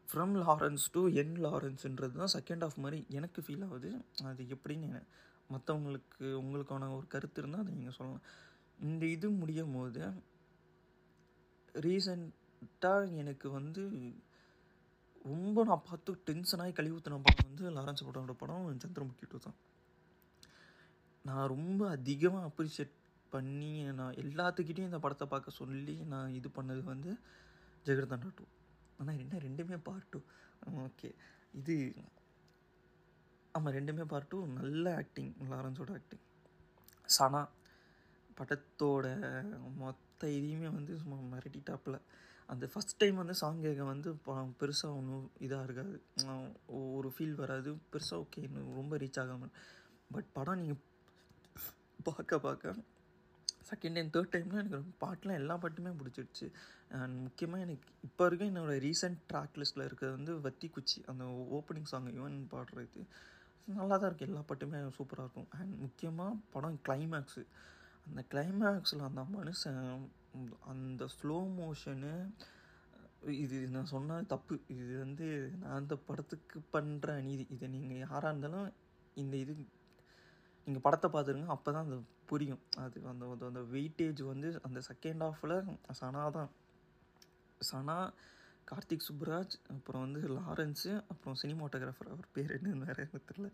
ஃப்ரம் 0.08 0.34
லாரன்ஸ் 0.42 0.84
டு 0.96 1.00
என் 1.22 1.34
லாரன்ஸுன்றது 1.46 2.14
தான் 2.22 2.34
செகண்ட் 2.36 2.64
ஆஃப் 2.66 2.76
மாதிரி 2.84 2.98
எனக்கு 3.18 3.40
ஃபீல் 3.46 3.64
ஆகுது. 3.68 3.90
அது 4.30 4.42
எப்படின்னு 4.56 5.00
மற்றவங்களுக்கு 5.50 6.26
உங்களுக்கான 6.42 6.90
ஒரு 6.96 7.06
கருத்து 7.14 7.40
இருந்தால் 7.42 7.62
அதை 7.64 7.72
நீங்கள் 7.78 7.96
சொல்லலாம். 7.98 8.24
இந்த 8.78 9.04
இது 9.08 9.28
முடியும் 9.38 9.74
போது 9.74 10.02
ரீசண்டாக 11.74 13.10
எனக்கு 13.20 13.48
வந்து 13.50 13.82
ரொம்ப 15.24 15.64
நான் 15.64 15.86
பார்த்து 15.86 16.12
டென்ஷனாகி 16.26 16.72
கழுவி 16.72 16.96
ஊற்றின 16.96 17.20
படம் 17.22 17.48
வந்து 17.48 17.72
லாரன்ஸ் 17.76 18.06
படோட 18.06 18.34
படம் 18.34 18.68
சந்திரமுகி 18.82 19.26
டூ 19.26 19.38
தான். 19.38 19.58
நான் 21.24 21.46
ரொம்ப 21.46 21.80
அதிகமாக 21.88 22.48
அப்ரிஷியேட் 22.50 22.94
பண்ணி 23.32 23.70
நான் 23.98 24.18
எல்லாத்துக்கிட்டையும் 24.22 24.90
இந்த 24.90 25.00
படத்தை 25.00 25.26
பார்க்க 25.28 25.58
சொல்லி 25.58 25.96
நான் 26.12 26.34
இது 26.34 26.50
பண்ணது 26.54 26.82
வந்து 26.84 27.10
ஜெகர்தண்டா 27.86 28.30
டூ 28.38 28.46
ஆனால் 28.98 29.18
என்ன 29.18 29.40
ரெண்டுமே 29.44 29.78
பார்ட் 29.82 30.08
டூ 30.10 30.20
ஓகே 30.84 31.10
இது 31.52 31.74
ஆமாம் 33.54 33.74
ரெண்டுமே 33.74 34.04
பார்ட் 34.06 34.30
டூ 34.30 34.38
நல்ல 34.56 34.86
ஆக்டிங் 34.96 35.32
லாரன்ஸோட 35.50 35.92
ஆக்டிங் 35.94 36.24
சனா 37.08 37.42
படத்தோட 38.38 39.06
மொத்த 39.82 40.30
இதையுமே 40.38 40.68
வந்து 40.78 40.92
சும்மா 41.02 41.18
மிரட்டிட்டாப்பில். 41.32 41.98
அந்த 42.52 42.64
ஃபஸ்ட் 42.72 42.98
டைம் 43.00 43.16
வந்து 43.22 43.34
சாங் 43.40 43.64
கேட்க 43.64 43.84
வந்து 43.92 44.10
பெருசாக 44.60 44.98
ஒன்றும் 44.98 45.24
இதாக 45.46 45.66
இருக்காது. 45.68 45.96
ஒரு 46.98 47.08
ஃபீல் 47.14 47.34
வராது. 47.42 47.72
பெருசாக 47.94 48.22
ஓகே 48.24 48.44
இன்னும் 48.48 48.70
ரொம்ப 48.80 48.96
ரீச் 49.02 49.20
ஆகாமல் 49.22 49.52
பட் 50.14 50.30
படம் 50.36 50.60
நீங்கள் 50.62 50.82
பார்க்க 52.08 52.38
பார்க்க 52.46 52.74
செகண்ட் 53.70 53.98
அண்ட் 54.00 54.12
தேர்ட் 54.14 54.32
டைம்லாம் 54.34 54.60
எனக்கு 54.60 54.78
ரொம்ப 54.80 54.92
பாட்டெலாம் 55.04 55.38
எல்லா 55.40 55.54
பாட்டுமே 55.62 55.90
பிடிச்சிருச்சு 56.00 56.46
அண்ட் 56.98 57.16
முக்கியமாக 57.24 57.64
எனக்கு 57.66 57.88
இப்போ 58.06 58.22
வரைக்கும் 58.24 58.50
என்னோடய 58.50 58.78
ரீசெண்ட் 58.86 59.18
ட்ராக் 59.30 59.58
லிஸ்ட்டில் 59.60 59.84
இருக்கிறது 59.86 60.14
வந்து 60.18 60.34
வத்தி 60.46 60.68
குச்சி. 60.76 60.98
அந்த 61.10 61.24
ஓப்பனிங் 61.56 61.90
சாங் 61.92 62.08
யுவன் 62.18 62.38
பாடுறது. 62.54 63.02
நல்லா 63.78 63.94
தான் 63.96 64.08
இருக்குது 64.10 64.30
எல்லா 64.30 64.42
பாட்டுமே 64.50 64.78
சூப்பராக 64.98 65.24
இருக்கும். 65.26 65.50
அண்ட் 65.58 65.74
முக்கியமாக 65.84 66.38
படம் 66.54 66.78
கிளைமேக்ஸு 66.86 67.42
அந்த 68.08 68.24
கிளைமேக்ஸில் 68.30 69.04
அந்த 69.04 69.22
மனுஷன் 69.22 70.08
அந்த 70.66 71.04
ஸ்லோ 71.04 71.48
மோஷனு 71.58 72.32
இது 73.26 73.68
நான் 73.68 73.84
சொன்னால் 73.84 74.26
தப்பு. 74.26 74.60
இது 74.66 74.98
வந்து 74.98 75.52
நான் 75.60 75.72
அந்த 75.72 75.96
படத்துக்கு 75.96 76.60
பண்ணுற 76.72 77.16
அநீதி. 77.16 77.46
இதை 77.50 77.68
நீங்கள் 77.68 77.96
யாராக 77.96 78.36
இருந்தாலும் 78.36 78.72
இந்த 79.14 79.36
இது 79.36 79.66
நீங்கள் 80.64 80.82
படத்தை 80.82 81.10
பார்த்துருங்க 81.10 81.46
அப்போ 81.46 81.72
தான் 81.72 81.84
அது 81.84 82.02
புரியும். 82.26 82.60
அது 82.76 83.06
அந்த 83.06 83.36
அந்த- 83.40 83.60
வெயிட்டேஜ் 83.60 84.22
வந்து 84.22 84.60
அந்த 84.62 84.80
செகண்ட் 84.92 85.30
ஹாஃபில் 85.30 85.78
சனா 85.90 86.28
தான். 86.28 86.50
சனா 87.72 88.12
கார்த்திக் 88.70 89.00
சுப்ராஜ் 89.12 89.50
அப்புறம் 89.70 90.12
வந்து 90.12 90.28
லாரன்ஸு 90.28 91.04
அப்புறம் 91.08 91.38
சினிமாட்டோகிராஃபர் 91.42 92.10
அவர் 92.10 92.28
பேர் 92.32 92.62
என்னன்னு 92.62 92.84
வேறு 92.84 93.08
தெரியல. 93.12 93.52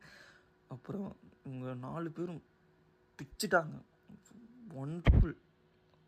அப்புறம் 0.68 1.16
இவங்க 1.44 1.74
நாலு 1.74 2.10
பேரும் 2.10 2.42
பிச்சுட்டாங்க. 3.18 3.82
ஒண்டர்ஃபுல் 4.82 5.36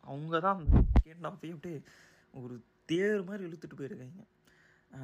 அவங்க 0.03 0.35
தான் 0.45 0.57
அந்த 0.57 0.81
செகண்ட் 0.97 1.27
ஹாஃபே 1.29 1.51
அப்படியே 1.55 1.79
ஒரு 2.41 2.55
தேர் 2.91 3.27
மாதிரி 3.29 3.45
இழுத்துட்டு 3.47 3.79
போயிருக்காங்க. 3.79 4.23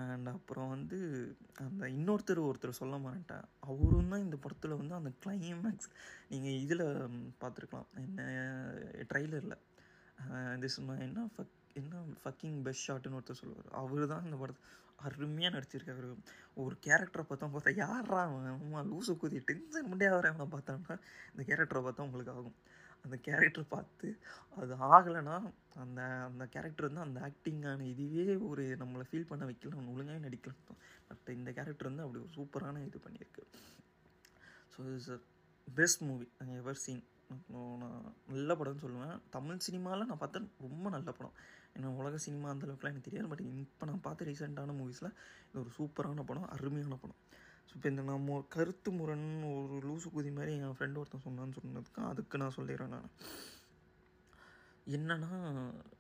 அண்ட் 0.02 0.28
அப்புறம் 0.34 0.70
வந்து 0.74 0.98
அந்த 1.64 1.84
இன்னொருத்தர் 1.96 2.48
ஒருத்தர் 2.50 2.80
சொல்ல 2.82 2.98
மாட்டேன் 3.06 3.48
அவரும் 3.70 4.12
தான் 4.14 4.24
இந்த 4.26 4.38
படத்தில் 4.44 4.80
வந்து 4.82 4.96
அந்த 5.00 5.12
கிளைமேக்ஸ் 5.24 5.90
நீங்கள் 6.32 6.60
இதில் 6.66 6.86
பார்த்துருக்கலாம். 7.42 7.90
என்ன 8.04 8.28
ட்ரைலரில் 9.12 9.58
திஸ் 10.62 10.80
என்ன 11.08 11.26
ஃபக் 11.34 11.58
என்ன 11.82 12.04
ஃபக்கிங் 12.22 12.58
பெஸ்ட் 12.66 12.86
ஷாட்டுன்னு 12.88 13.20
ஒருத்தர் 13.20 13.42
சொல்லுவார். 13.42 13.70
அவர் 13.82 14.12
தான் 14.14 14.26
இந்த 14.28 14.38
படத்தை 14.42 14.64
அருமையாக 15.08 15.54
நடிச்சிருக்காரு 15.56 16.10
ஒரு 16.64 16.76
கேரக்டரை 16.86 17.24
பார்த்தா 17.30 17.48
பார்த்தா 17.54 17.72
யாரா 17.84 18.20
அவன்? 18.28 18.48
அம்மா 18.58 18.82
லூசு 18.92 19.14
குதி 19.22 19.40
டென்ஷன் 19.50 19.90
முடியா 19.92 20.12
வர 20.16 20.30
அவனை 20.34 20.48
பார்த்தான்னா 20.56 20.96
இந்த 21.32 21.44
கேரக்டரை 21.50 21.82
பார்த்தா 21.86 22.06
உங்களுக்கு 22.08 22.34
ஆகும். 22.38 22.58
அந்த 23.06 23.16
கேரக்டர் 23.28 23.72
பார்த்து 23.74 24.08
அது 24.58 24.74
ஆகலைன்னா 24.90 25.36
அந்த 25.84 26.02
அந்த 26.28 26.44
கேரக்டர் 26.56 26.88
வந்து 26.90 27.06
அந்த 27.06 27.20
ஆக்டிங்கான 27.30 27.88
இதுவே 27.94 28.36
ஒரு 28.50 28.64
நம்மளை 28.82 29.06
ஃபீல் 29.10 29.30
பண்ண 29.32 29.44
வைக்கல 29.50 29.82
ஒழுங்காக 29.94 30.20
நடிக்கலாம் 30.28 30.62
பட் 31.10 31.34
இந்த 31.40 31.50
கேரக்டர் 31.58 31.90
வந்து 31.92 32.06
அப்படி 32.06 32.22
ஒரு 32.26 32.34
சூப்பரான 32.38 32.84
இது 32.90 33.00
பண்ணியிருக்கு. 33.06 33.44
So 34.74 34.82
is 34.98 35.10
a 35.18 35.20
best 35.68 36.04
movie 36.10 36.28
ever 36.60 36.82
seen 36.86 37.04
நான் 37.82 38.06
நல்ல 38.32 38.52
படம்னு 38.60 38.84
சொல்லுவேன். 38.86 39.16
தமிழ் 39.36 39.66
சினிமாவில் 39.68 40.10
நான் 40.10 40.24
பார்த்தேன். 40.24 40.48
ரொம்ப 40.66 40.88
நல்ல 40.90 41.10
படம். 41.20 41.36
ஏன்னா 41.76 41.92
உலக 42.02 42.18
சினிமா 42.28 42.48
அந்தளவுக்குலாம் 42.54 42.94
எனக்கு 42.94 43.10
தெரியாது. 43.10 43.30
பட் 43.32 43.46
இப்போ 43.64 43.86
நான் 43.90 44.06
பார்த்த 44.08 44.28
ரீசெண்டான 44.30 44.76
மூவிஸில் 44.80 45.12
இது 45.50 45.62
ஒரு 45.64 45.72
சூப்பரான 45.80 46.26
படம். 46.32 46.50
அருமையான 46.56 46.98
படம். 47.04 47.20
ஸோ 47.68 47.74
இப்போ 47.78 47.88
இந்த 47.92 48.02
நான் 48.10 48.26
மு 48.28 48.36
கருத்து 48.56 48.90
முரண்னு 49.00 49.50
ஒரு 49.60 49.78
லூசு 49.90 50.08
குதி 50.16 50.32
மாதிரி 50.38 50.54
என் 50.66 50.76
ஃப்ரெண்டு 50.78 51.00
ஒருத்தன் 51.02 51.26
சொன்னான்னு 51.28 51.58
சொன்னதுக்கு 51.60 52.02
அதுக்கு 52.12 52.42
நான் 52.42 52.56
சொல்லிடுறேன் 52.58 52.94
நான். 52.96 53.10
என்னன்னா 54.98 55.32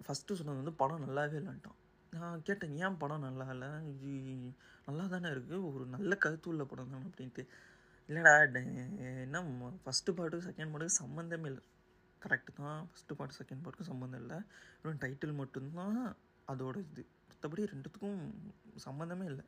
ஃபஸ்ட்டு 0.06 0.38
சொன்னது 0.40 0.62
வந்து 0.62 0.74
படம் 0.82 1.04
நல்லாவே 1.06 1.38
இல்லைன்ட்டான். 1.42 1.80
நான் 2.14 2.44
கேட்டேன் 2.48 2.74
ஏன் 2.86 2.98
படம் 3.04 3.26
நல்லா 3.28 3.46
இல்லை? 3.54 3.70
நல்லா 4.88 5.06
தானே 5.14 5.30
இருக்குது 5.34 5.60
ஒரு 5.70 5.86
நல்ல 5.96 6.16
கருத்து 6.26 6.50
உள்ள 6.54 6.64
படம் 6.72 6.92
தானே 6.94 7.06
அப்படின்ட்டு. 7.10 7.44
இல்லைடா 8.10 8.34
என்ன 9.26 9.42
ஃபஸ்ட்டு 9.84 10.16
பாட்டு 10.18 10.46
செகண்ட் 10.48 10.72
பாட்டுக்கு 10.74 11.00
சம்மந்தமே 11.02 11.48
இல்லை. 11.52 11.64
கரெக்டு 12.22 12.52
தான். 12.62 12.82
ஃபஸ்ட்டு 12.90 13.18
பாட்டு 13.20 13.40
செகண்ட் 13.40 13.64
பாட்டுக்கும் 13.64 13.92
சம்மந்தம் 13.92 14.22
இல்லை. 14.24 14.38
இன்னும் 14.80 15.02
டைட்டில் 15.04 15.40
மட்டும்தான் 15.42 16.00
அதோட 16.52 16.78
இது. 16.88 17.04
மற்றபடி 17.30 17.64
ரெண்டுத்துக்கும் 17.74 18.22
சம்மந்தமே 18.86 19.26
இல்லை. 19.32 19.46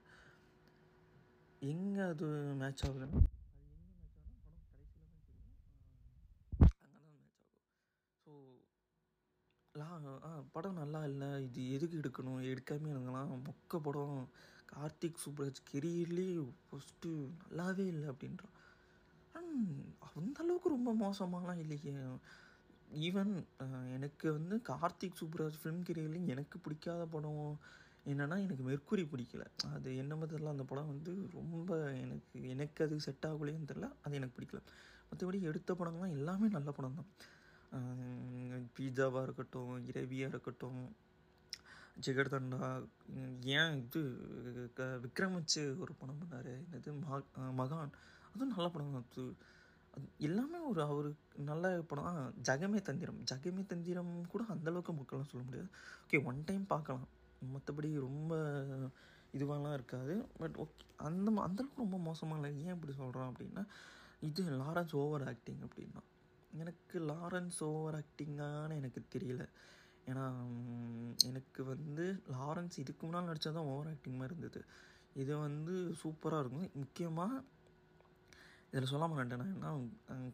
எங்கே 1.65 2.03
அது 2.07 2.27
மேட்ச் 2.59 2.83
ஆகுதுன்னா? 2.85 3.21
அது 4.15 4.33
எங்கே 4.33 4.71
மேட்ச் 4.71 4.95
ஆகுதுன்னா 4.95 5.23
படம் 5.23 5.57
கடைசியில் 5.57 5.89
தான் 5.89 6.03
தெரியும். 6.03 6.03
அங்கே 6.81 6.99
தான் 6.99 7.15
மேட்ச் 7.15 7.39
ஆகும். 7.39 7.71
ஸோ 8.17 8.33
லா 9.75 9.87
ஆ 10.23 10.31
படம் 10.53 10.79
நல்லா 10.79 11.01
இல்லை. 11.09 11.29
இது 11.45 11.61
எதுக்கு 11.75 11.99
எடுக்கணும்? 12.01 12.39
எடுக்காமே 12.51 12.91
இருந்தலாம் 12.93 13.33
மொக்க 13.47 13.79
படம். 13.79 14.17
கார்த்திக் 14.71 15.21
சுப்ராஜ் 15.23 15.61
கெரியர்லேயே 15.65 16.37
ஃபஸ்ட்டு 16.63 17.11
நல்லாவே 17.41 17.85
இல்லை 17.93 18.07
அப்படின்றான். 18.11 18.55
அந்த 20.11 20.37
அளவுக்கு 20.43 20.69
ரொம்ப 20.69 20.91
மோசமாலாம் 21.01 21.61
இல்லையே. 21.63 21.93
ஈவன் 23.01 23.31
எனக்கு 23.95 24.27
வந்து 24.31 24.55
கார்த்திக் 24.69 25.19
சுப்ராஜ் 25.21 25.59
ஃபிலிம் 25.59 25.85
கெரியர்லேயும் 25.87 26.31
எனக்கு 26.33 26.57
பிடிக்காத 26.59 27.03
படம். 27.07 27.41
என்னன்னா 28.05 28.37
எனக்கு 28.39 28.63
மெர்க்குரி 28.69 28.99
பிடிக்கல. 28.99 29.43
அது 29.73 29.97
என்ன 29.97 30.15
மாதிரிலாம் 30.15 30.53
அந்த 30.55 30.63
படம் 30.63 30.87
வந்து 30.87 31.11
ரொம்ப 31.33 31.77
எனக்கு 31.93 32.47
எனக்கு 32.47 32.85
அது 32.85 32.99
செட் 32.99 33.25
ஆகலையேன்னு 33.27 33.69
தெரில 33.71 33.91
அது 34.01 34.15
எனக்கு 34.15 34.35
பிடிக்கல. 34.41 34.61
மற்றபடி 35.11 35.41
எடுத்த 35.41 35.73
படங்கள்லாம் 35.73 36.09
எல்லாமே 36.09 36.47
நல்ல 36.47 36.71
படம் 36.71 36.95
தான். 36.95 37.09
பீஜாவாக 38.79 39.23
இருக்கட்டும் 39.23 39.85
இரவியாக 39.87 40.33
இருக்கட்டும் 40.33 40.79
ஜிகர்தண்டா 42.05 42.87
ஏன் 43.43 43.83
இது 43.83 44.01
க 44.73 44.83
விக்ரம் 44.83 45.33
வச்சு 45.33 45.61
ஒரு 45.79 45.93
படம் 45.93 46.19
பண்ணார் 46.21 46.49
என்னது 46.71 46.99
மகா 46.99 47.17
மகான். 47.35 47.91
அதுவும் 48.29 48.53
நல்ல 48.55 48.69
படம் 48.69 48.91
தான். 48.91 49.35
அது 49.91 50.09
எல்லாமே 50.17 50.57
ஒரு 50.57 50.81
அவர் 50.83 51.09
நல்ல 51.35 51.81
படம். 51.81 52.05
ஆ, 52.05 52.31
ஜகமே 52.43 52.81
தந்திரம். 52.81 53.23
ஜகமே 53.31 53.65
தந்திரம் 53.65 54.27
கூட 54.27 54.43
அந்தளவுக்கு 54.43 54.93
மக்கள்லாம் 54.93 55.29
சொல்ல 55.31 55.43
முடியாது. 55.43 55.69
ஓகே 56.07 56.23
ஒன் 56.23 56.41
டைம் 56.45 56.65
பார்க்கலாம். 56.65 57.07
மற்றபடி 57.53 57.99
ரொம்ப 57.99 58.33
இதுவாலாம் 59.33 59.73
இருக்காது. 59.73 60.25
பட் 60.37 60.57
ஓகே 60.57 60.83
அந்த 60.95 61.31
அந்தளவுக்கு 61.31 61.83
ரொம்ப 61.83 61.97
மோசமாக 61.97 62.47
இல்லை. 62.47 62.65
ஏன் 62.65 62.73
இப்படி 62.73 62.93
சொல்கிறோம் 62.93 63.33
அப்படின்னா 63.33 63.65
இது 64.19 64.43
லாரன்ஸ் 64.43 64.95
ஓவர் 64.95 65.27
ஆக்டிங் 65.27 65.61
அப்படின்னா. 65.67 66.03
எனக்கு 66.51 66.99
லாரன்ஸ் 66.99 67.59
ஓவர் 67.59 68.03
ஆக்டிங்கான்னு 68.03 68.75
எனக்கு 68.75 69.01
தெரியல. 69.15 69.43
ஏன்னா 70.05 70.25
எனக்கு 71.25 71.63
வந்து 71.63 72.21
லாரன்ஸ் 72.31 72.75
இதுக்கு 72.77 73.05
முன்னால் 73.05 73.25
நடித்தது 73.25 73.55
தான் 73.55 73.65
ஓவர் 73.65 73.87
ஆக்டிங் 73.87 74.15
மாதிரி 74.15 74.35
இருந்தது. 74.35 74.65
இது 75.13 75.37
வந்து 75.37 75.95
சூப்பராக 76.03 76.39
இருக்கும். 76.39 76.69
முக்கியமாக 76.73 77.41
இதில் 78.71 78.91
சொல்ல 78.91 79.07
மாட்டேன் 79.07 79.41
நான். 79.41 79.55
ஏன்னா 79.55 79.71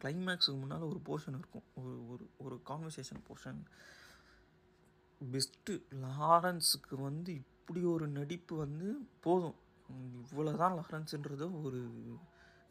கிளைமேக்ஸுக்கு 0.04 0.60
முன்னால் 0.60 0.90
ஒரு 0.92 1.00
போர்ஷன் 1.06 1.38
இருக்கும். 1.40 1.64
ஒரு 1.74 2.08
ஒரு 2.10 2.30
ஒரு 2.38 2.62
கான்வர்சேஷன் 2.70 3.22
போர்ஷன் 3.28 3.60
பெஸ்ட்டு 5.32 5.74
லாரன்ஸுக்கு 6.04 6.96
வந்து 7.08 7.32
இப்படி 7.42 7.82
ஒரு 7.94 8.06
நடிப்பு 8.18 8.54
வந்து 8.56 8.88
போதும். 9.26 9.58
இவ்வளோ 10.32 10.54
தான் 10.62 10.78
லாரன்ஸுன்றது 10.80 11.46
ஒரு 11.64 11.80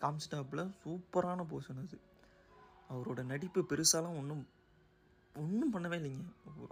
காமிச்சிட்டாப்பில் 0.03 0.63
சூப்பரான 0.83 1.45
போர்ஷன் 1.51 1.83
அது. 1.83 1.99
அவரோட 2.93 3.21
நடிப்பு 3.33 3.61
பெருசாலாம் 3.71 4.19
ஒன்றும் 4.21 4.45
ஒன்றும் 5.35 5.73
பண்ணவே 5.75 5.97
இல்லைங்க. 6.01 6.25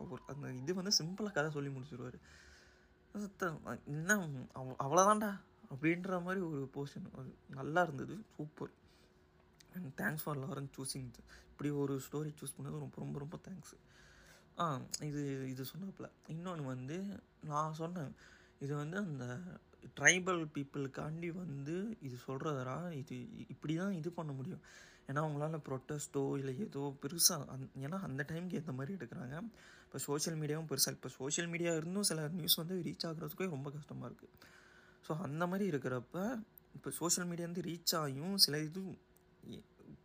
அவர் 0.05 0.23
அந்த 0.33 0.47
இது 0.63 0.75
வந்து 0.79 0.93
சிம்பிளாக 0.99 1.35
கதை 1.37 1.51
சொல்லி 1.57 1.71
முடிச்சிருவார். 1.77 2.19
என்ன 3.93 4.17
அவ் 4.61 4.79
அவ்வளோதான்டா 4.85 5.31
அப்படின்ற 5.75 6.23
மாதிரி 6.27 6.41
ஒரு 6.49 6.61
போர்ஷன் 6.75 7.07
அது 7.21 7.31
நல்லா 7.59 7.83
இருந்தது 7.83 8.17
super. 8.37 8.73
And 9.75 9.89
thanks 10.01 10.25
for 10.25 10.41
Lawrence 10.45 10.75
choosing 10.79 11.11
இப்படி 11.51 11.71
ஒரு 11.83 11.95
ஸ்டோரி 12.07 12.33
சூஸ் 12.41 12.57
பண்ணது 12.59 12.83
ரொம்ப 12.85 12.97
ரொம்ப 13.05 13.19
ரொம்ப 13.25 13.37
தேங்க்ஸ் 13.49 13.75
இது 15.09 15.23
இது 15.53 15.63
சொன்னாப்புல. 15.73 16.09
இன்னொன்று 16.35 16.65
வந்து 16.75 16.97
நான் 17.53 17.79
சொன்னேன். 17.83 18.13
இது 18.65 18.73
வந்து 18.83 18.97
அந்த 19.05 19.25
ட்ரைபல் 19.99 20.43
பீப்புளுக்காண்டி 20.55 21.29
வந்து 21.43 21.75
இது 22.07 22.17
சொல்கிறதரா 22.27 22.77
இது 23.01 23.17
இப்படி 23.55 23.75
தான் 23.83 23.97
இது 24.01 24.11
பண்ண 24.19 24.33
முடியும். 24.39 24.63
ஏன்னா 25.09 25.21
அவங்களால 25.25 25.59
ப்ரொட்டஸ்ட்டோ 25.67 26.23
இல்லை 26.41 26.55
ஏதோ 26.65 26.83
பெருசாக 27.03 27.47
அந் 27.55 27.69
ஏன்னா 27.85 27.99
அந்த 28.09 28.23
டைமுக்கு 28.31 28.59
ஏற்ற 28.61 28.73
மாதிரி 28.79 28.97
எடுக்கிறாங்க. 28.99 29.37
இப்போ 29.85 29.99
சோஷியல் 30.09 30.39
மீடியாவும் 30.41 30.69
பெருசாக 30.71 30.97
இப்போ 30.97 31.11
சோஷியல் 31.19 31.51
மீடியா 31.53 31.71
இருந்தும் 31.81 32.07
சில 32.11 32.27
நியூஸ் 32.39 32.59
வந்து 32.63 32.77
ரீச் 32.87 33.07
ஆகுறதுக்கே 33.11 33.47
ரொம்ப 33.57 33.69
கஷ்டமாக 33.77 34.09
இருக்குது 34.11 34.35
ஸோ 35.07 35.13
அந்த 35.27 35.45
மாதிரி 35.51 35.65
இருக்கிறப்ப 35.73 36.17
இப்போ 36.77 36.91
சோஷியல் 37.01 37.29
மீடியா 37.31 37.47
வந்து 37.49 37.65
ரீச் 37.69 37.95
ஆகியும் 38.01 38.35
சில 38.45 38.59
இது 38.69 38.83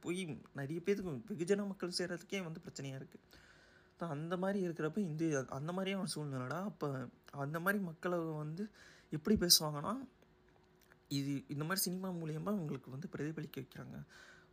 போய் 0.03 0.21
நிறைய 0.59 0.79
பேருக்கு 0.87 1.11
வெகுஜன 1.31 1.65
மக்கள் 1.71 1.97
செய்கிறதுக்கே 1.99 2.39
வந்து 2.47 2.63
பிரச்சனையாக 2.65 3.01
இருக்குது 3.01 3.25
அந்த 3.99 4.35
மாதிரி 4.37 4.59
இருக்கிறப்ப 4.67 4.97
இந்த 4.97 5.45
அந்த 5.57 5.71
மாதிரியான 5.71 6.09
சூழ்நிலைடா 6.15 6.59
அப்போ 6.71 6.87
அந்த 7.31 7.57
மாதிரி 7.59 7.79
மக்களை 7.89 8.17
வந்து 8.43 8.63
எப்படி 9.11 9.35
பேசுவாங்கன்னா 9.43 9.93
இது 11.19 11.33
இந்த 11.53 11.63
மாதிரி 11.63 11.85
சினிமா 11.87 12.09
மூலியமாக 12.21 12.59
உங்களுக்கு 12.61 12.93
வந்து 12.95 13.11
பிரதிபலிக்க 13.13 13.57
வைக்கிறாங்க. 13.61 13.97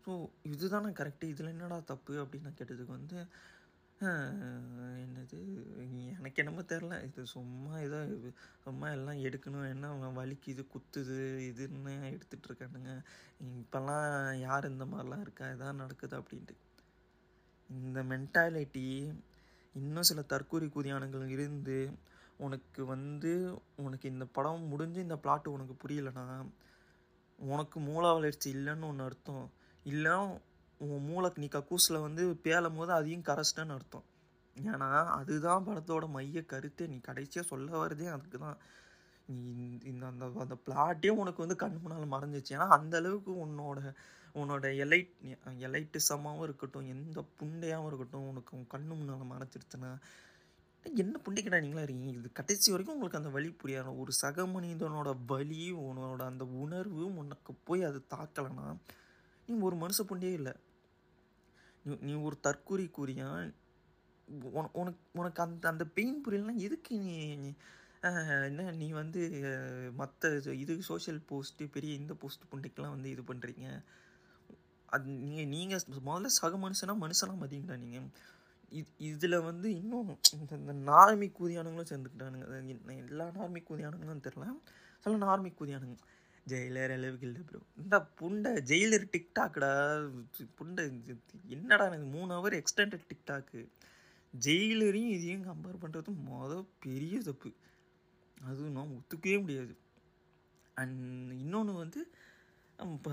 ஸோ 0.05 0.11
இதுதான் 0.53 0.99
கரெக்டு 1.01 1.25
இதில் 1.33 1.53
என்னடா 1.55 1.79
தப்பு 1.93 2.15
அப்படின்னு 2.23 2.49
நான் 2.49 2.61
கேட்டதுக்கு 2.61 2.99
வந்து 2.99 3.19
என்னது 5.05 5.39
எனக்கு 6.17 6.41
என்னமோ 6.43 6.63
தெரில 6.73 6.95
இது 7.07 7.23
சும்மா 7.35 7.73
ஏதோ 7.87 7.99
சும்மா 8.65 8.87
எல்லாம் 8.97 9.23
எடுக்கணும் 9.29 9.67
என்ன 9.73 9.91
அவன் 9.95 10.19
வலிக்குது 10.21 10.63
குத்துது 10.75 11.19
இதுன்னு 11.49 11.93
எடுத்துட்டு 12.13 12.49
இருக்கானுங்க. 12.51 12.93
இப்போல்லாம் 13.61 14.39
யார் 14.47 14.71
இந்த 14.73 14.87
மாதிரிலாம் 14.93 15.25
இருக்கா 15.27 15.49
இதான் 15.55 15.81
நடக்குது 15.83 16.17
அப்படின்ட்டு. 16.21 16.57
இந்த 17.71 18.03
மென்டாலிட்டி 18.13 18.87
இன்னும் 19.75 20.03
சில 20.03 20.23
தற்கூரி 20.23 20.67
குதியானங்கள் 20.67 21.29
இருந்து 21.29 21.91
உனக்கு 22.37 22.85
வந்து 22.85 23.63
உனக்கு 23.77 24.09
இந்த 24.09 24.25
படம் 24.25 24.63
முடிஞ்சு 24.63 25.01
இந்த 25.01 25.15
பிளாட்டு 25.15 25.49
உனக்கு 25.49 25.89
புரியலனா 25.89 26.51
உனக்கு 27.37 27.81
மூளை 27.81 28.13
வளர்ச்சி 28.13 28.55
இல்லைன்னு 28.55 28.85
ஒன்று 28.85 29.05
அர்த்தம். 29.05 29.51
இல்லை 29.85 30.13
உன் 30.79 31.05
மூளைக்கு 31.05 31.41
நீ 31.41 31.49
கக்கூஸில் 31.49 32.01
வந்து 32.01 32.37
பேலும் 32.37 32.77
போது 32.77 32.93
அதையும் 32.93 33.23
கரைச்சிட்டேன்னு 33.23 33.73
அர்த்தம். 33.73 34.05
ஏன்னா 34.65 35.05
அதுதான் 35.05 35.67
படத்தோட 35.67 36.09
மைய 36.09 36.45
கருத்தே. 36.45 36.87
நீ 36.87 36.99
கடைசியாக 36.99 37.49
சொல்ல 37.49 37.87
வரதே 37.87 38.07
அதுக்கு 38.07 38.39
தான் 38.39 38.57
நீ 39.27 39.43
இந்த- 39.57 39.87
இந்த 39.87 40.07
அந்த 40.07 40.33
அந்த 40.39 40.57
பிளாட்டே 40.67 41.09
உனக்கு 41.09 41.39
வந்து 41.39 41.57
கண் 41.57 41.81
முன்னால் 41.83 42.21
மறைஞ்சிச்சு. 42.21 42.53
ஏன்னா 42.53 42.81
அந்தளவுக்கு 42.81 43.31
உன்னோட 43.31 43.95
உன்னோட 44.41 44.67
எலைட் 44.85 45.13
எலைட்டிசமாகவும் 45.69 46.45
இருக்கட்டும் 46.47 46.91
எந்த 46.95 47.25
புண்டையாகவும் 47.39 47.89
இருக்கட்டும் 47.91 48.29
உனக்கு 48.31 48.57
உன் 48.59 48.73
கண்ணு 48.75 48.93
முன்னால் 48.99 49.31
மறைச்சிருச்சுன்னா 49.33 49.91
என்ன 50.85 51.17
புண்டிக்கடா 51.25 51.59
நீங்களா 51.65 51.85
இருக்கீங்க? 51.85 52.13
இது 52.19 52.29
கடைசி 52.39 52.69
வரைக்கும் 52.73 52.95
உங்களுக்கு 52.97 53.21
அந்த 53.21 53.31
வழி 53.37 53.49
புரியாது? 53.63 53.91
ஒரு 54.03 54.13
சக 54.23 54.47
மனிதனோட 54.55 55.11
வலி 55.33 55.65
உன்னோட 55.87 56.21
அந்த 56.33 56.45
உணர்வு 56.63 57.03
உனக்கு 57.23 57.53
போய் 57.69 57.83
அது 57.89 58.01
தாக்கலைன்னா 58.15 58.67
நீ 59.49 59.55
ஒரு 59.69 59.77
மனுஷ 59.83 60.01
புண்டையே 60.11 60.35
இல்லை. 60.41 60.55
நீ 61.85 61.95
நீ 62.07 62.15
ஒரு 62.29 62.37
தற்கூரி 62.47 62.87
கூறியான் 62.99 63.51
உனக்கு 64.81 65.01
உனக்கு 65.21 65.41
அந்த 65.45 65.65
அந்த 65.73 65.85
பெயின் 65.97 66.19
புரியலன்னா 66.25 66.57
எதுக்கு 66.67 66.97
நீ 67.45 67.51
என்ன 68.49 68.71
நீ 68.83 68.87
வந்து 69.01 69.21
மற்ற 70.01 70.29
இது 70.63 70.75
சோஷியல் 70.91 71.21
போஸ்ட்டு 71.31 71.65
பெரிய 71.75 71.93
இந்த 72.03 72.15
போஸ்ட் 72.23 72.51
புண்டைக்கெல்லாம் 72.53 72.95
வந்து 72.97 73.11
இது 73.15 73.23
பண்ணுறீங்க 73.31 73.67
அது 74.95 75.05
நீங்கள் 75.25 75.51
நீங்கள் 75.55 75.83
முதல்ல 76.09 76.31
சக 76.41 76.53
மனுஷனா 76.67 76.95
மனுஷனாக 77.05 77.41
மதிங்கடா 77.43 77.77
நீங்கள் 77.85 78.09
இது 78.79 78.91
இதில் 79.11 79.37
வந்து 79.49 79.69
இன்னும் 79.81 80.11
இந்த 80.35 80.53
இந்த 80.63 80.75
நார்மி 80.91 81.29
கூதியானுங்களும் 81.39 81.91
சேர்ந்துக்கிட்டானுங்க. 81.91 82.97
எல்லா 83.07 83.27
நார்மி 83.39 83.61
கூதியானுங்களும் 83.69 84.25
தெரில. 84.27 84.47
சில 85.05 85.17
நார்மி 85.27 85.51
கூதியானுங்க 85.59 85.97
ஜெயிலர் 86.51 86.93
அளவுக்கு 86.97 87.27
இல்லை 87.29 87.43
ப்ரோ 87.49 87.61
இந்த 87.83 87.97
புண்டை 88.21 88.53
ஜெயிலர் 88.71 89.07
டிக்டாக்டா 89.15 89.71
புண்டை 90.59 90.85
என்னடா 91.57 91.85
எனக்கு 91.91 92.09
மூணு 92.17 92.31
ஹவர் 92.37 92.57
எக்ஸ்டெண்டட் 92.61 93.09
டிக்டாக்கு. 93.13 93.61
ஜெயிலரையும் 94.35 95.15
இதையும் 95.17 95.47
கம்பேர் 95.51 95.83
பண்ணுறது 95.85 96.11
மொதல் 96.31 96.67
பெரிய 96.87 97.17
தப்பு. 97.29 97.51
அதுவும் 98.49 98.77
நாம் 98.79 98.97
ஒத்துக்கவே 98.99 99.39
முடியாது. 99.45 99.75
அண்ட் 100.77 101.33
இன்னொன்று 101.43 101.73
வந்து 101.83 102.01
இப்போ 102.85 103.13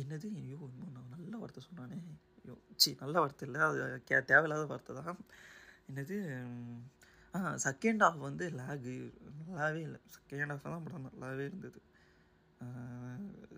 என்னது? 0.00 0.26
ஐயோ 0.40 0.58
இன்னும் 0.70 0.94
நான் 0.96 1.12
நல்ல 1.14 1.32
வார்த்தை 1.42 1.62
சொன்னானே. 1.68 1.96
ஐயோ 2.40 2.54
சி 2.82 2.90
நல்ல 3.02 3.16
வார்த்தை 3.22 3.44
இல்லை. 3.48 3.60
அது 3.68 3.80
கே 4.08 4.16
தேவையில்லாத 4.30 4.66
வார்த்தை 4.72 4.94
தான். 4.98 5.20
என்னது? 5.90 6.16
ஆ 7.34 7.40
செகண்ட் 7.66 8.02
ஹாஃப் 8.04 8.20
வந்து 8.28 8.44
லேகு 8.60 8.94
நல்லாவே 9.38 9.80
இல்லை. 9.88 10.00
செகண்ட் 10.16 10.52
ஹாஃப் 10.52 10.70
தான் 10.74 10.86
படம் 10.86 11.06
நல்லாவே 11.08 11.44
இருந்தது. 11.50 11.80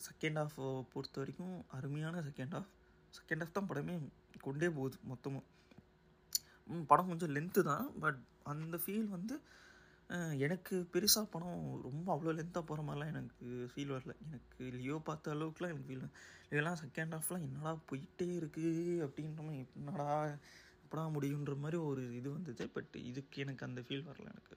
செகண்ட் 0.08 0.38
ஹாஃப் 0.40 0.58
பொறுத்த 0.94 1.20
வரைக்கும் 1.22 1.54
அருமையான 1.78 2.22
செகண்ட் 2.28 2.56
ஹாஃப் 2.56 2.72
செகண்ட் 3.18 3.42
ஹாஃப் 3.44 3.56
தான் 3.58 3.70
படமே 3.70 3.94
கொண்டே 4.46 4.68
போகுது 4.78 4.98
மொத்தமாக 5.12 5.44
படம் 6.90 7.10
கொஞ்சம் 7.10 7.32
லென்த்து 7.36 7.62
தான். 7.70 7.86
பட் 8.04 8.18
அந்த 8.52 8.76
ஃபீல் 8.82 9.08
வந்து 9.16 9.34
எனக்கு 10.36 10.88
பெருசாக 10.92 11.24
படம் 11.30 11.80
ரொம்ப 11.82 12.14
அவ்வளோ 12.14 12.34
லென்த்தாக 12.36 12.62
போகிற 12.62 12.82
மாதிரிலாம் 12.82 13.06
எனக்கு 13.06 13.70
ஃபீல் 13.74 13.92
வரல. 13.92 14.12
எனக்கு 14.26 14.64
லியோ 14.64 14.98
பார்த்த 14.98 15.34
அளவுக்குலாம் 15.34 15.72
எனக்கு 15.72 15.88
ஃபீல் 15.88 16.10
இதெல்லாம் 16.50 16.78
செகண்ட் 16.84 17.14
ஹாஃப்லாம் 17.14 17.42
என்னடா 17.42 17.78
போயிட்டே 17.90 18.28
இருக்குது 18.40 18.72
அப்படின்ற 19.06 19.42
மாதிரி 19.42 19.66
என்னடா 19.76 20.24
எப்படா 20.84 21.04
முடியுன்ற 21.16 21.56
மாதிரி 21.56 21.76
ஒரு 21.76 22.16
இது 22.16 22.30
வந்தது. 22.30 22.68
பட் 22.68 22.94
இதுக்கு 22.94 23.42
எனக்கு 23.42 23.66
அந்த 23.66 23.80
ஃபீல் 23.80 24.08
வரல 24.08 24.24
எனக்கு. 24.24 24.56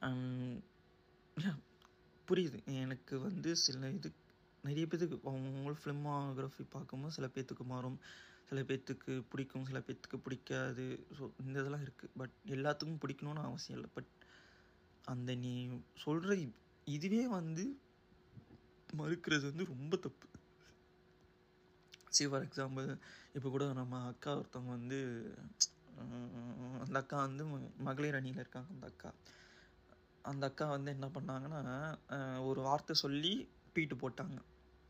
Um, 0.00 0.62
புரியுது. 2.28 2.66
எனக்கு 2.66 3.20
வந்து 3.20 3.56
சில 3.56 3.90
இது 3.90 4.12
நிறைய 4.62 4.86
பேத்துக்கு 4.86 5.20
அவங்க 5.24 5.76
ஃபிலிமாகிராஃபி 5.84 6.64
பார்க்கும்போது 6.70 7.14
சில 7.14 7.26
பேர்த்துக்கு 7.26 7.64
மாறும். 7.64 8.00
சில 8.48 8.60
பேர்த்துக்கு 8.68 9.12
பிடிக்கும் 9.32 9.66
சில 9.70 9.78
பேர்த்துக்கு 9.86 10.18
பிடிக்காது. 10.26 10.86
ஸோ 11.16 11.24
இந்த 11.44 11.56
இதெல்லாம் 11.62 11.84
இருக்குது 11.86 12.14
பட் 12.20 12.36
எல்லாத்துக்கும் 12.56 13.02
பிடிக்கணும்னு 13.04 13.48
அவசியம் 13.48 13.78
இல்லை. 13.78 13.90
பட் 13.96 14.12
அந்த 15.14 15.30
நீ 15.44 15.52
சொல்கிற 16.04 16.32
இதுவே 16.86 17.22
வந்து 17.38 17.64
மறுக்கிறது 19.00 19.44
வந்து 19.50 19.64
ரொம்ப 19.74 19.94
தப்பு. 20.06 20.26
சரி 22.16 22.28
ஃபார் 22.30 22.46
எக்ஸாம்பிள் 22.46 22.86
இப்போ 23.36 23.48
கூட 23.54 23.64
நம்ம 23.80 23.98
அக்கா 24.12 24.30
ஒருத்தவங்க 24.38 24.72
வந்து 24.78 24.98
அந்த 26.84 26.96
அக்கா 27.02 27.16
வந்து 27.26 27.44
மகளிர் 27.88 28.18
அணியில் 28.18 28.42
இருக்காங்க 28.42 28.70
அந்த 28.74 28.86
அக்கா. 28.92 29.10
அந்த 30.30 30.44
அக்கா 30.50 30.66
வந்து 30.74 30.90
என்ன 30.96 31.06
பண்ணாங்கன்னா 31.16 31.76
ஒரு 32.48 32.60
வார்த்தை 32.68 32.94
சொல்லி 33.04 33.32
ட்வீட்டு 33.72 33.96
போட்டாங்க. 34.02 34.38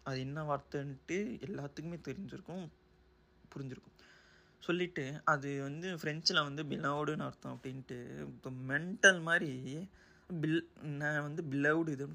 அது 0.06 0.18
என்ன 0.26 0.42
வார்த்தைன்ட்டு 0.50 1.18
எல்லாத்துக்குமே 1.46 1.98
தெரிஞ்சிருக்கும். 2.08 2.66
புரிஞ்சிருக்கும். 3.54 3.94
சொல்லிட்டு 4.62 5.20
அது 5.24 5.62
வந்து 5.62 5.88
ஃப்ரெஞ்சில் 5.94 6.42
வந்து 6.42 6.62
பிலவுடுன்னு 6.64 7.22
அர்த்தம் 7.22 7.56
அப்படின்ட்டு 7.56 7.98
இப்போ 8.28 8.50
மென்டல் 8.68 9.22
மாதிரி 9.22 9.50
பில் 10.30 10.60
நான் 10.82 11.22
வந்து 11.22 11.42
பிலவுடு 11.42 11.88
இது 11.88 12.06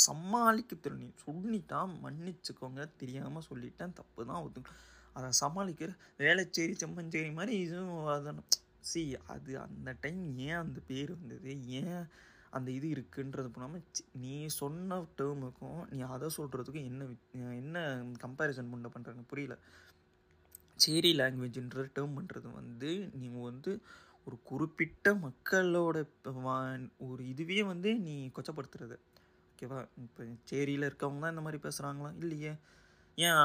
சமாளிக்க 0.00 0.76
தெரியும். 0.76 1.02
நீ 1.02 1.10
சொல்லிட்டா 1.24 1.78
மன்னிச்சுக்கோங்க 2.02 2.96
தெரியாமல் 2.96 3.42
சொல்லிட்டேன் 3.50 3.92
தப்பு 3.92 4.26
தான் 4.26 4.42
ஒத்துக்க 4.42 4.76
அதை 5.12 5.30
சமாளிக்கிற 5.40 5.90
வேலைச்சேரி 6.18 6.74
செம்மஞ்சேரி 6.82 7.32
மாதிரி 7.32 7.58
இதுவும் 7.58 8.06
அதான். 8.08 8.42
சி 8.80 9.02
அது 9.26 9.58
அந்த 9.58 9.96
டைம் 10.00 10.38
ஏன் 10.38 10.54
அந்த 10.54 10.80
பேர் 10.86 11.10
வந்தது? 11.10 11.50
ஏன் 11.70 12.04
அந்த 12.50 12.70
இது 12.70 12.88
இருக்குன்றது 12.88 13.48
போனாமல் 13.48 13.82
நீ 14.12 14.46
சொன்ன 14.46 15.00
டேர்முக்கும் 15.18 15.90
நீ 15.90 16.00
அதை 16.08 16.28
சொல்கிறதுக்கும் 16.36 16.84
என்ன 16.84 17.04
வித்- 17.04 17.28
என்ன 17.56 17.76
கம்பேரிசன் 18.22 18.70
பண்ண 18.70 18.88
பண்ணுறாங்க 18.88 19.22
புரியல. 19.26 19.56
சேரி 20.80 21.16
லாங்குவேஜ்ன்ற 21.16 21.82
டேர்ம்ன்றது 21.94 22.16
பண்ணுறது 22.16 22.52
வந்து 22.52 23.10
நீங்கள் 23.14 23.42
வந்து 23.42 23.72
ஒரு 24.26 24.42
குறிப்பிட்ட 24.42 25.14
மக்களோட 25.16 25.98
வா- 26.44 26.90
ஒரு 26.98 27.28
இதுவே 27.28 27.62
வந்து 27.62 27.94
நீ 27.98 28.14
கொச்சப்படுத்துறது. 28.26 28.96
ஓகேவா 29.50 29.88
இப்போ 29.96 30.22
சேரியில் 30.44 30.82
இருக்கவங்க 30.82 31.20
தான் 31.20 31.34
இந்த 31.34 31.40
மாதிரி 31.40 31.60
பேசுகிறாங்களா 31.62 32.16
இல்லையே. 32.18 32.52
ஏன் 33.18 33.40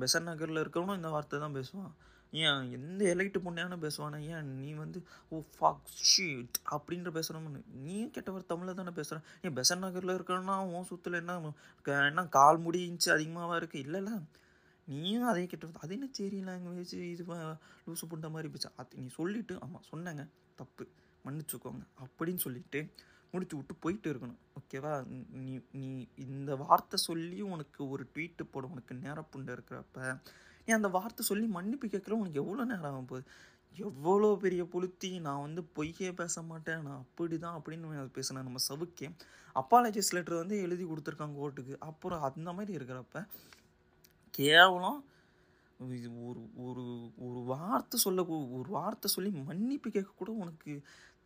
பெசர் 0.00 0.22
நகரில் 0.22 0.62
இருக்கவனும் 0.62 0.94
இந்த 0.94 1.08
வார்த்தை 1.08 1.40
தான் 1.40 1.54
பேசுவான். 1.54 1.92
ஏன் 2.32 2.72
எந்த 2.72 3.14
எலைட்டு 3.14 3.38
பொண்ணையான 3.38 3.78
பேசுவானே? 3.78 4.18
ஏன் 4.28 4.54
நீ 4.54 4.72
வந்து 4.74 4.98
ஓ 5.28 5.42
ஃபாக் 5.54 5.86
ஷீட் 6.08 6.56
அப்படின்ற 6.70 7.10
பேசுகிறோம்னு 7.10 7.62
நீ 7.78 8.04
கெட்டவர் 8.06 8.46
தமிழில் 8.46 8.74
தானே 8.74 8.90
பேசுகிறேன் 8.90 9.24
ஏன் 9.42 9.56
பெசர் 9.56 9.78
நகரில் 9.78 10.16
இருக்கணும்னா 10.18 10.56
உன் 10.72 10.88
சுற்றுல 10.90 11.16
என்ன 11.16 11.36
என்ன 12.08 12.24
கால் 12.30 12.58
முடி 12.58 12.90
இன்ச்சு 12.90 13.10
அதிகமாகவா 13.12 13.56
இருக்குது 13.58 13.84
இல்லைல்ல. 13.84 14.12
நீயும் 14.88 15.22
அதே 15.22 15.46
கெட்ட 15.46 15.68
அது 15.78 15.94
என்ன 15.94 16.08
சரி 16.12 16.38
லாங்குவேஜ் 16.42 16.94
இது 17.12 17.24
லூசு 17.86 18.04
புண்ட 18.10 18.30
மாதிரி 18.30 18.48
போச்சு. 18.48 18.70
அது 18.76 18.96
நீ 18.96 19.08
சொல்லிட்டு 19.08 19.54
ஆமாம் 19.60 19.86
சொன்னேங்க. 19.92 20.24
தப்பு. 20.54 20.84
மன்னிச்சுக்கோங்க. 21.24 21.82
அப்படின்னு 22.04 22.36
சொல்லிட்டு 22.36 22.80
முடிச்சு 23.30 23.56
விட்டு 23.56 23.74
போயிட்டு 23.74 24.08
இருக்கணும். 24.12 24.38
ஓகேவா 24.58 24.92
நீ 25.32 25.60
நீ 25.72 26.08
இந்த 26.16 26.56
வார்த்தை 26.56 26.98
சொல்லி 26.98 27.40
உனக்கு 27.40 27.88
ஒரு 27.88 28.06
ட்வீட்டு 28.14 28.44
போட. 28.50 28.66
உனக்கு 28.66 28.94
நேரப்புண்டை 28.94 29.50
இருக்கிறப்ப 29.56 30.20
நீ 30.66 30.72
அந்த 30.74 30.88
வார்த்தை 30.88 31.26
சொல்லி 31.26 31.46
மன்னிப்பு 31.46 31.86
கேட்குற 31.86 32.10
உனக்கு 32.10 32.40
எவ்வளோ 32.42 32.64
நேரம் 32.64 32.84
ஆகும் 32.84 33.04
போகுது? 33.04 33.26
எவ்வளோ 33.76 34.38
பெரிய 34.40 34.62
புளுத்தி. 34.64 35.20
நான் 35.20 35.40
வந்து 35.40 35.62
பொய்யே 35.62 36.12
பேச 36.12 36.42
மாட்டேன். 36.42 36.82
நான் 36.82 36.96
அப்படி 36.96 37.38
தான் 37.38 37.60
அப்படின்னு 37.60 37.86
அதை 37.86 38.10
பேசினேன் 38.12 38.42
நம்ம 38.42 38.60
சவுக்கே. 38.68 39.08
அப்பாலஜிஸ் 39.54 40.12
லெட்டர் 40.12 40.34
வந்து 40.34 40.56
எழுதி 40.60 40.84
கொடுத்துருக்காங்க 40.84 41.36
கோர்ட்டுக்கு. 41.42 41.76
அப்புறம் 41.78 42.22
அந்த 42.22 42.52
மாதிரி 42.52 42.72
இருக்கிறப்ப 42.78 43.26
கேவலம். 44.40 44.98
இது 45.96 46.08
ஒரு 46.28 46.40
ஒரு 46.66 46.84
ஒரு 47.26 47.40
வார்த்தை 47.52 47.96
சொல்ல 48.06 48.24
ஒரு 48.58 48.68
வார்த்தை 48.78 49.08
சொல்லி 49.14 49.30
மன்னிப்பு 49.50 49.88
கேட்க 49.96 50.10
கூட 50.14 50.30
உனக்கு 50.44 50.72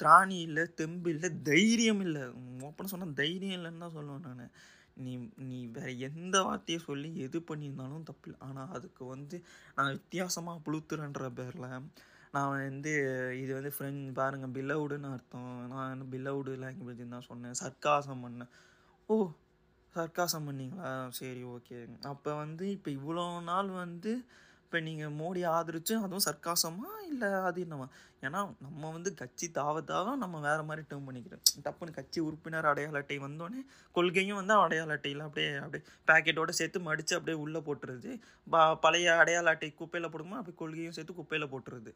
திராணி 0.01 0.37
இல்லை 0.49 0.65
தெம்பு 0.81 1.09
இல்லை 1.15 1.29
தைரியம் 1.49 2.03
இல்லை. 2.07 2.23
ஓப்பனாக 2.67 2.93
சொன்னால் 2.93 3.19
தைரியம் 3.23 3.57
இல்லைன்னு 3.59 3.85
தான் 3.85 3.97
சொல்லுவேன் 3.99 4.27
நான். 4.29 4.55
நீ 5.05 5.13
நீ 5.49 5.59
வேறு 5.77 5.93
எந்த 6.07 6.37
வார்த்தையை 6.47 6.81
சொல்லி 6.89 7.11
எது 7.27 7.39
பண்ணியிருந்தாலும் 7.51 8.09
தப்பு 8.09 8.27
இல்லை 8.29 8.41
ஆனால் 8.49 8.73
அதுக்கு 8.77 9.03
வந்து 9.13 9.37
நான் 9.77 9.95
வித்தியாசமாக 9.99 10.63
புழுத்துறேன்ற 10.67 11.29
பேரில் 11.39 11.69
நான் 12.35 12.51
வந்து 12.53 12.93
இது 13.43 13.53
வந்து 13.59 13.73
ஃப்ரெண்ட் 13.77 14.05
பாருங்கள் 14.19 14.55
பிலவுடுன்னு 14.57 15.09
அர்த்தம். 15.15 15.55
நான் 15.73 16.03
பிலவுடு 16.13 16.53
லாங்குவேஜ் 16.65 17.03
தான் 17.15 17.29
சொன்னேன். 17.31 17.59
சர்க்காசம் 17.63 18.25
பண்ணேன். 18.27 18.53
ஓ 19.09 19.17
சர்க்காசம் 19.97 20.47
பண்ணிங்களா? 20.49 20.91
சரி 21.19 21.43
ஓகே 21.55 21.79
அப்போ 22.13 22.31
வந்து 22.45 22.65
இப்போ 22.77 22.91
இவ்வளோ 22.99 23.25
நாள் 23.51 23.71
வந்து 23.83 24.13
இப்போ 24.65 24.81
நீங்கள் 24.87 25.17
மோடி 25.19 25.41
ஆதரிச்சு 25.57 25.95
அதுவும் 26.05 26.27
சர்க்காசமா? 26.27 26.91
இல்லை 27.11 27.29
அது 27.49 27.59
என்னவா? 27.65 27.87
ஏன்னா 28.27 28.41
நம்ம 28.65 28.91
வந்து 28.95 29.11
கட்சி 29.21 29.47
தாவ 29.59 29.83
தாவ 29.91 30.15
நம்ம 30.23 30.37
வேறு 30.47 30.63
மாதிரி 30.69 30.83
டேர்ம் 30.91 31.09
பண்ணிக்கிறோம். 31.09 31.43
டப்புன்னு 31.65 31.97
கட்சி 31.99 32.19
உறுப்பினர் 32.27 32.69
அடையாள 32.71 33.01
அட்டை 33.03 33.19
வந்தோடனே 33.27 33.61
கொள்கையும் 33.99 34.39
வந்து 34.41 34.55
அடையாள 34.65 34.97
அட்டையில் 34.97 35.23
அப்படியே 35.27 35.51
அப்படியே 35.65 35.85
பேக்கெட்டோடு 36.11 36.55
சேர்த்து 36.61 36.81
மடித்து 36.89 37.17
அப்படியே 37.19 37.39
உள்ளே 37.45 37.63
போட்டுருது 37.69 38.13
ப 38.55 38.65
பழைய 38.85 39.19
அடையாள 39.23 39.55
அட்டை 39.55 39.71
குப்பையில் 39.83 40.13
போடுமா 40.15 40.39
அப்படியே 40.41 40.59
கொள்கையும் 40.63 40.97
சேர்த்து 40.99 41.19
குப்பையில் 41.21 41.51
போட்டுருது 41.55 41.93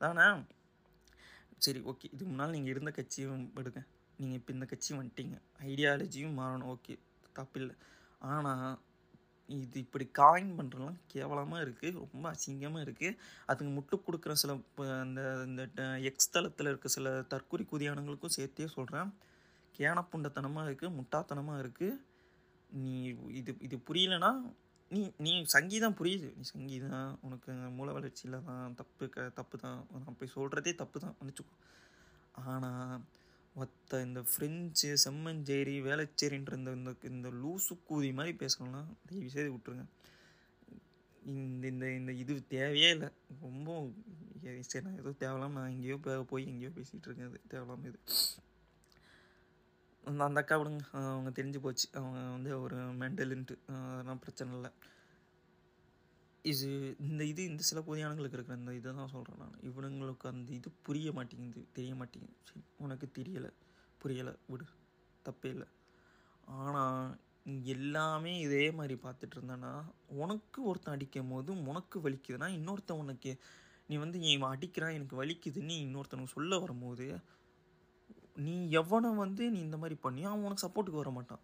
அதானே? 0.00 0.28
சரி 1.66 1.80
ஓகே 1.92 2.06
இதுக்கு 2.14 2.30
முன்னால் 2.32 2.54
நீங்கள் 2.56 2.74
இருந்த 2.74 2.90
கட்சியும் 2.98 3.46
விடுங்க. 3.58 3.80
நீங்கள் 4.20 4.38
இப்போ 4.40 4.52
இந்த 4.56 4.66
கட்சி 4.72 4.90
வந்துட்டீங்க. 5.00 5.36
ஐடியாலஜியும் 5.70 6.38
மாறணும். 6.40 6.70
ஓகே 6.76 6.94
தப்பில்லை 7.40 7.76
ஆனால் 8.30 8.76
இது 9.48 9.76
இப்படி 9.84 10.04
காயின் 10.18 10.52
பண்ணுறதுலாம் 10.58 10.98
கேவலமாக 11.12 11.64
இருக்குது 11.64 11.98
ரொம்ப 12.02 12.26
அசிங்கமாக 12.32 12.84
இருக்குது 12.86 13.18
அதுக்கு 13.46 13.72
முட்டு 13.76 13.96
கொடுக்குற 14.06 14.34
சில 14.42 14.54
அந்த 15.04 15.22
இந்த 15.48 15.62
எக்ஸ் 16.10 16.32
தளத்தில் 16.36 16.70
இருக்க 16.72 16.90
சில 16.96 17.14
தற்கொலை 17.32 17.64
குதியானங்களுக்கும் 17.72 18.36
சேர்த்தே 18.36 18.68
சொல்கிறேன் 18.76 19.10
கேனப்புண்டத்தனமாக 19.74 20.68
இருக்குது 20.68 20.96
முட்டாத்தனமாக 20.98 21.62
இருக்குது 21.64 21.98
நீ 22.70 22.94
இது 23.40 23.52
இது 23.66 23.76
புரியலனா 23.88 24.30
நீ 24.90 25.00
நீ 25.24 25.32
சங்கீதம் 25.54 25.96
புரியுது. 25.98 26.28
நீ 26.36 26.44
சங்கீதம் 26.54 27.10
உனக்கு 27.26 27.52
மூல 27.76 27.88
வளர்ச்சியில் 27.96 28.44
தான் 28.48 28.74
தப்பு 28.80 29.04
க 29.14 29.26
தப்பு 29.38 29.56
தான் 29.64 29.78
நான் 30.04 30.16
போய் 30.20 30.34
சொல்கிறதே 30.36 30.72
தப்பு 30.80 30.98
தான் 31.04 31.14
நினச்சிக்கோ. 31.20 31.54
ஆனால் 32.44 32.94
ஒத்த 33.56 34.00
இந்த 34.02 34.20
ஃப்ரெஞ்சு 34.22 34.90
செம்மஞ்சேரி 35.04 35.74
வேளச்சேரின்ற 35.86 36.52
இந்த 36.54 36.70
இந்த 36.70 36.92
இந்த 37.10 37.28
லூசு 37.42 37.74
கூதி 37.88 38.10
மாதிரி 38.12 38.34
பேசணும்னா 38.36 38.80
தயவு 39.08 39.30
செய்து 39.30 39.50
விட்டுருங்க. 39.54 39.86
இந்த 41.34 41.66
இந்த 41.66 41.86
இந்த 41.90 42.12
இது 42.12 42.34
தேவையே 42.48 42.90
இல்லை. 42.90 43.08
ரொம்ப 43.40 43.68
சரி 44.70 44.84
நான் 44.84 45.00
ஏதோ 45.02 45.12
தேவையில்லாம 45.22 45.58
நான் 45.60 45.74
எங்கேயோ 45.74 45.96
போய் 46.32 46.50
எங்கேயோ 46.52 46.70
பேசிகிட்டு 46.78 47.08
இருக்கேன். 47.08 47.28
அது 47.30 47.40
தேவையில்லாம 47.48 47.86
இது. 47.86 47.98
அந்த 50.04 50.20
அந்த 50.24 50.40
அக்கா 50.42 50.56
விடுங்க. 50.60 50.82
அவங்க 51.10 51.30
தெரிஞ்சு 51.30 51.60
போச்சு. 51.60 51.86
அவங்க 51.94 52.18
வந்து 52.36 52.52
ஒரு 52.60 52.76
மெண்டலுன்ட்டு 53.02 53.56
அதெல்லாம் 53.74 54.22
பிரச்சனை 54.24 54.54
இல்லை. 54.58 54.70
இது 56.44 56.68
இந்த 56.98 57.22
இது 57.24 57.42
இந்த 57.44 57.62
சில 57.62 57.80
பொதியானங்களுக்கு 57.80 58.36
இருக்கிற 58.38 58.56
இந்த 58.56 58.72
இதை 58.74 58.92
தான் 59.00 59.12
சொல்கிறேன் 59.14 59.40
நான். 59.42 59.56
இவனுங்களுக்கு 59.68 60.26
அந்த 60.28 60.50
இது 60.58 60.68
புரிய 60.86 61.08
மாட்டேங்குது 61.12 61.62
தெரிய 61.72 61.94
மாட்டேங்குது. 61.94 62.38
சரி 62.48 62.62
உனக்கு 62.76 63.06
தெரியலை 63.18 63.50
புரியலை 64.00 64.32
விடு. 64.46 64.66
தப்பே 65.24 65.50
இல்லை. 65.54 65.68
ஆனால் 66.58 67.10
எல்லாமே 67.74 68.32
இதே 68.40 68.64
மாதிரி 68.70 68.94
பார்த்துட்டு 69.04 69.36
இருந்தேன்னா 69.38 69.72
உனக்கு 70.22 70.60
ஒருத்தன் 70.64 70.94
அடிக்கும் 70.96 71.32
போது 71.32 71.50
உனக்கு 71.70 71.98
வலிக்குதுன்னா 72.06 72.48
இன்னொருத்தன் 72.58 73.02
உனக்கு 73.04 73.32
நீ 73.88 73.96
வந்து 73.96 74.18
இவன் 74.34 74.52
அடிக்கிறான் 74.54 74.96
எனக்கு 74.98 75.16
வலிக்குதுன்னு 75.22 75.76
இன்னொருத்தனுக்கு 75.86 76.36
சொல்ல 76.36 76.58
வரும்போது 76.58 77.06
நீ 78.36 78.54
எவனை 78.80 79.10
வந்து 79.22 79.44
நீ 79.54 79.58
இந்த 79.60 79.76
மாதிரி 79.76 79.96
பண்ணியோ 80.04 80.28
அவன் 80.30 80.46
உனக்கு 80.48 80.64
சப்போர்ட்டுக்கு 80.66 81.02
வர 81.02 81.10
மாட்டான். 81.10 81.42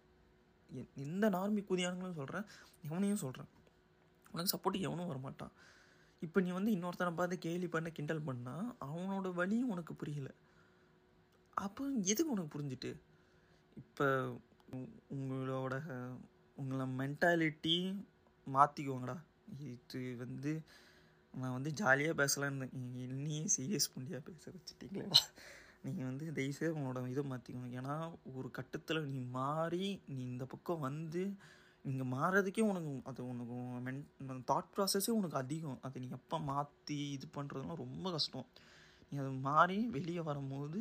எந்த 1.05 1.25
நார்மி 1.29 1.61
குதியானுங்களும் 1.61 2.19
சொல்கிறேன் 2.21 2.47
எவனையும் 2.87 3.23
சொல்கிறேன் 3.25 3.51
உனக்கு 4.37 4.53
சப்போர்ட் 4.55 4.85
எவனும் 4.87 5.11
வரமாட்டான். 5.11 5.53
இப்போ 6.25 6.37
நீ 6.45 6.49
வந்து 6.57 6.71
இன்னொருத்தனை 6.75 7.11
பார்த்து 7.17 7.43
கேலி 7.45 7.67
பண்ண 7.73 7.89
கிண்டல் 7.97 8.27
பண்ணால் 8.29 8.67
அவனோட 8.87 9.27
வலியும் 9.39 9.71
உனக்கு 9.73 9.93
புரியல. 10.01 10.29
அப்போ 11.57 11.83
எதுக்கு 12.11 12.33
உனக்கு 12.35 12.53
புரிஞ்சுட்டு? 12.55 12.91
இப்போ 13.81 14.07
உங்களோட 15.15 15.75
உங்களை 16.57 16.85
மென்டாலிட்டி 17.01 17.75
மாற்றிக்கோங்கடா 18.47 19.15
இது 19.75 19.99
வந்து 20.23 20.51
நான் 21.33 21.55
வந்து 21.55 21.71
ஜாலியாக 21.81 22.15
பேசலான்னு 22.21 22.51
இருந்தேன். 22.51 22.75
என்னையே 23.05 23.43
சீரியஸ் 23.55 23.93
பண்ணியாக 23.95 24.21
பேச 24.27 24.43
வச்சுட்டீங்களேடா. 24.55 25.19
நீங்கள் 25.85 26.07
வந்து 26.09 26.25
தயவுசெய்து 26.37 26.75
உங்களோட 26.77 27.03
இதை 27.13 27.23
மாற்றிக்கணும் 27.31 27.75
ஏன்னா 27.79 27.95
ஒரு 28.37 28.49
கட்டத்தில் 28.57 29.09
நீ 29.11 29.19
மாறி 29.37 29.87
நீ 30.13 30.21
இந்த 30.31 30.45
பக்கம் 30.53 30.85
வந்து 30.87 31.23
இங்கே 31.89 32.05
மாறதுக்கே 32.13 32.63
உனக்கு 32.71 32.91
அது 33.09 33.21
உனக்கு 33.31 33.57
மென் 33.85 34.01
தாட் 34.51 34.71
ப்ராசஸே 34.75 35.11
உனக்கு 35.19 35.37
அதிகம். 35.43 35.79
அதை 35.85 36.01
நீ 36.03 36.07
எப்போ 36.19 36.37
மாற்றி 36.51 36.97
இது 37.17 37.27
பண்ணுறதுலாம் 37.37 37.81
ரொம்ப 37.83 38.11
கஷ்டம். 38.15 38.47
நீ 39.11 39.17
அது 39.23 39.31
மாறி 39.49 39.77
வெளியே 39.97 40.23
வரும்போது 40.29 40.79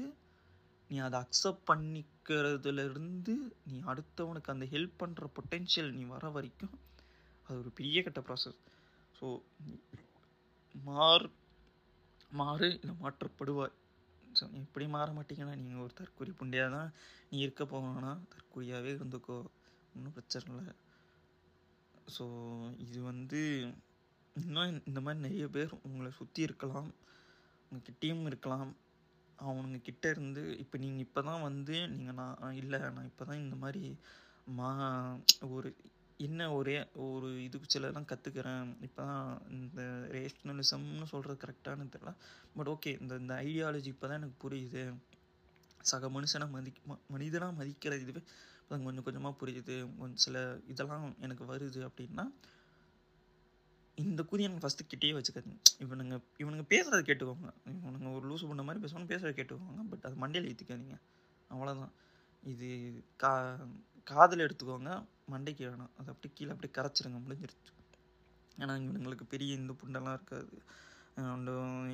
நீ 0.91 0.97
அதை 1.07 1.17
அக்செப்ட் 1.25 1.67
பண்ணிக்கிறதுலேருந்து 1.71 3.35
நீ 3.71 3.77
அடுத்தவனுக்கு 3.93 4.53
அந்த 4.55 4.67
ஹெல்ப் 4.75 5.01
பண்ணுற 5.03 5.29
பொட்டென்ஷியல் 5.37 5.91
நீ 5.99 6.03
வர 6.15 6.31
வரைக்கும் 6.37 6.75
அது 7.47 7.57
ஒரு 7.63 7.71
பெரிய 7.79 7.99
கட்ட 8.07 8.21
ப்ராசஸ் 8.29 8.61
ஸோ 9.19 9.27
மாறு 10.75 11.29
மாறு 12.41 12.69
இல்லை 12.79 12.95
மாற்றப்படுவாய். 13.05 13.75
ஸோ 14.39 14.45
எப்படி 14.63 14.87
மாற 14.95 15.09
மாட்டீங்கன்னா 15.19 15.55
நீங்கள் 15.63 15.83
ஒரு 15.85 15.93
தற்கொலை 16.01 16.33
புண்டியாக 16.41 16.75
தான் 16.77 16.91
நீ 17.31 17.37
இருக்க 17.45 17.65
போகணுன்னா 17.75 18.13
தற்கொலையாகவே 18.33 18.91
இருந்துக்கோ. 18.97 19.39
ஒன்றும் 19.95 20.17
பிரச்சனை 20.17 20.57
இல்லை. 20.63 20.75
ஸோ 22.15 22.25
இது 22.87 22.99
வந்து 23.11 23.41
இன்னும் 24.37 24.81
இந்த 24.91 25.01
மாதிரி 25.05 25.25
நிறைய 25.27 25.47
பேர் 25.57 25.73
உங்களை 25.87 26.11
சுற்றி 26.19 26.41
இருக்கலாம். 26.49 26.91
உங்கள் 27.73 27.99
டீம் 28.03 28.23
இருக்கலாம். 28.31 28.71
அவனுங்க 29.39 29.79
கிட்டே 29.87 30.09
இருந்து 30.15 30.43
இப்போ 30.63 30.77
நீங்கள் 30.83 31.05
இப்போ 31.07 31.21
தான் 31.29 31.45
வந்து 31.49 31.77
நீங்கள் 31.95 32.19
நான் 32.21 32.59
இல்லை 32.63 32.79
நான் 32.97 33.09
இப்போ 33.11 33.25
தான் 33.31 33.43
இந்த 33.45 33.57
மாதிரி 33.65 33.83
மா 34.59 34.69
ஒரு 35.57 35.71
என்ன 36.27 36.43
ஒரே 36.59 36.77
ஒரு 37.07 37.29
இதுக்கு 37.47 37.67
சிலலாம் 37.73 38.09
கற்றுக்கிறேன் 38.11 38.69
இப்போ 38.87 39.03
தான் 39.11 39.27
இந்த 39.57 39.81
ரேஷ்னலிசம்னு 40.15 41.09
சொல்கிறது 41.13 41.43
கரெக்டானு 41.43 41.93
தெரியல. 41.95 42.13
பட் 42.57 42.71
ஓகே 42.75 42.93
இந்த 43.03 43.15
இந்த 43.23 43.35
ஐடியாலஜி 43.49 43.91
இப்போ 43.95 44.07
தான் 44.11 44.21
எனக்கு 44.21 44.39
புரியுது. 44.45 44.85
சக 45.91 46.09
மனுஷனை 46.17 46.47
மதி 46.55 46.71
மனிதனாக 46.87 47.11
மனிதனா 47.15 47.49
மதிக்கிற 47.59 47.97
இதுவே. 48.05 48.23
இப்போ 48.67 48.77
கொஞ்சம் 48.87 49.05
கொஞ்சமாக 49.07 49.35
புரியுது. 49.41 49.75
கொஞ்சம் 49.99 50.23
சில 50.25 50.37
இதெல்லாம் 50.73 51.05
எனக்கு 51.25 51.45
வருது 51.51 51.81
அப்படின்னா 51.89 52.25
இந்த 53.99 54.23
குறி 54.31 54.43
எனக்கு 54.47 54.65
ஃபஸ்ட்டு 54.65 54.89
கிட்டேயே 54.93 55.15
வச்சுக்காதுங்க. 55.17 55.59
இவனுங்க 55.85 56.17
இவனுங்க 56.43 56.65
பேசுகிறத 56.73 57.03
கேட்டுக்கோங்க. 57.11 57.51
இவனுங்க 57.75 58.09
ஒரு 58.17 58.25
லூசு 58.31 58.49
பண்ண 58.51 58.63
மாதிரி 58.69 58.83
பேசுவாங்க 58.85 59.09
பேசுகிறத 59.13 59.33
கேட்டுக்கோங்க. 59.39 59.85
பட் 59.93 60.05
அது 60.09 60.17
மண்டையில் 60.23 60.49
ஏற்றிக்காதீங்க 60.51 60.97
அவ்வளோதான் 61.51 61.95
இது 62.43 62.69
கா 63.23 63.31
காதில் 64.07 64.45
எடுத்துக்கோங்க. 64.47 64.91
மண்டைக்கு 65.35 65.63
வேணாம். 65.69 65.95
அது 66.01 66.11
அப்படி 66.15 66.29
கீழே 66.39 66.53
அப்படியே 66.55 66.75
கரைச்சிருங்க. 66.79 67.21
முடிஞ்சிருச்சு. 67.27 67.73
ஏன்னா 68.63 68.75
இவனுங்களுக்கு 68.87 69.27
பெரிய 69.35 69.61
இந்த 69.61 69.73
புண்டெல்லாம் 69.83 70.19
இருக்காது. 70.19 70.59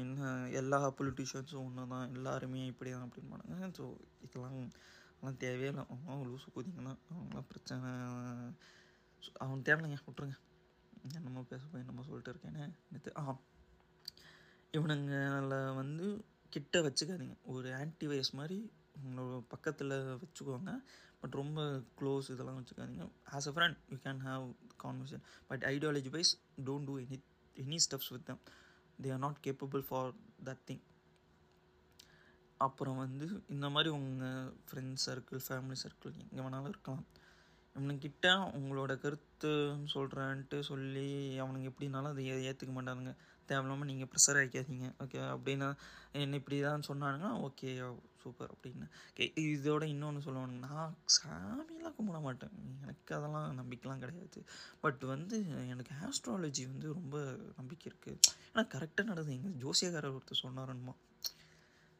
என்ன 0.02 0.30
எல்லா 0.60 0.78
பொலிட்டிஷியன்ஸும் 0.98 1.64
ஒன்று 1.66 1.84
தான் 1.94 2.08
எல்லாருமே 2.16 2.62
இப்படி 2.72 2.90
தான் 2.90 3.06
அப்படின்பானுங்க 3.06 3.68
ஸோ 3.78 3.84
இதெல்லாம் 4.26 4.56
அதெல்லாம் 5.22 5.36
தேவையே 5.38 5.68
இல்லை. 5.68 5.84
அவங்க 6.06 6.28
லூசு 6.28 6.48
கூதிங்கன்னா 6.54 6.92
அவங்களாம் 7.14 7.48
பிரச்சனை. 7.48 7.90
அவன் 9.36 9.62
தேவையில்லைங்க 9.62 9.98
விட்ருங்க 10.06 10.36
என்னமோ 11.14 11.42
பேச 11.42 11.62
போய் 11.72 11.80
என்னமோ 11.80 12.02
சொல்லிட்டு 12.02 12.32
இருக்கேன்னு 12.32 12.64
நேற்று 12.90 13.12
ஆ. 13.18 13.38
இவனுங்களை 14.72 15.74
வந்து 15.74 16.06
கிட்ட 16.50 16.80
வச்சுக்காதீங்க. 16.80 17.36
ஒரு 17.44 17.68
ஆன்டிவைரஸ் 17.72 18.32
மாதிரி 18.32 18.58
உங்களோட 18.98 19.44
பக்கத்தில் 19.48 19.94
வச்சுக்கோங்க. 20.22 20.72
பட் 21.20 21.32
ரொம்ப 21.32 21.60
க்ளோஸ் 21.98 22.30
இதெல்லாம் 22.30 22.58
வச்சுக்காதீங்க. 22.60 23.04
As 23.32 23.48
a 23.48 23.52
friend 23.54 23.76
you 23.88 23.96
can 24.04 24.22
have 24.28 24.44
conversation 24.84 25.24
but 25.46 25.62
ideology 25.62 26.10
wise 26.10 26.32
don't 26.64 26.84
do 26.84 26.98
any 26.98 27.18
any 27.56 27.78
steps 27.86 28.10
with 28.10 28.24
them 28.24 28.40
they 29.02 29.12
are 29.12 29.18
not 29.18 29.38
capable 29.44 29.82
for 29.88 30.12
that 30.44 30.62
thing 30.66 30.82
அப்புறம் 32.62 32.96
வந்து 32.96 33.42
இந்த 33.48 33.68
மாதிரி 33.68 33.92
உங்கள் 33.92 34.54
ஃப்ரெண்ட்ஸ் 34.68 35.06
சர்க்கிள் 35.06 35.40
ஃபேமிலி 35.48 35.76
சர்க்கிள் 35.84 36.14
எங்கே 36.30 36.48
வேணாலும் 36.48 36.68
இருக்கலாம். 36.68 37.04
இவனுக்கிட்ட 37.74 38.26
உங்களோட 38.58 38.92
கருத்துன்னு 38.98 39.86
சொல்கிறேன்ட்டு 39.94 40.60
சொல்லி 40.60 41.40
அவனுங்க 41.40 41.70
எப்படினாலும் 41.70 42.06
அதை 42.06 42.26
ஏ- 42.26 42.50
ஏற்றுக்க 42.50 42.72
மாட்டானுங்க. 42.74 43.16
தேவையில்லாமல் 43.46 43.88
நீங்கள் 43.88 44.08
ப்ரெஷர் 44.08 44.38
ஆகிக்காதீங்க 44.42 44.86
ஓகே 45.00 45.18
அப்படின்னா 45.36 45.76
என்ன 46.12 46.36
இப்படி 46.36 46.60
தான் 46.60 46.82
சொன்னானுங்கன்னா 46.88 47.48
ஓகே 47.48 47.96
சூப்பர் 48.22 48.50
அப்படின்னு. 48.52 48.86
ஓகே 49.14 49.24
இதோட 49.36 49.82
இன்னொன்று 49.82 50.32
சொல்லுவானுங்க 50.32 50.58
நான் 50.58 50.94
சாமியெல்லாம் 51.16 51.94
கும்பிட 51.98 52.20
மாட்டேன். 52.20 52.50
எனக்கு 52.82 53.14
அதெல்லாம் 53.14 53.58
நம்பிக்கைலாம் 53.58 53.98
கிடையாது. 53.98 54.44
பட் 54.80 55.00
வந்து 55.00 55.48
எனக்கு 55.68 55.94
ஆஸ்ட்ராலஜி 55.94 56.64
வந்து 56.64 56.92
ரொம்ப 56.92 57.36
நம்பிக்கை 57.56 57.92
இருக்குது 57.92 58.18
ஏன்னா 58.54 58.62
கரெக்டாக 58.62 59.04
நடந்தது. 59.04 59.42
எங்கள் 59.42 59.56
ஜோசியக்காரர் 59.56 60.16
ஒருத்தர் 60.16 60.42
சொன்னாரன்மா 60.42 60.94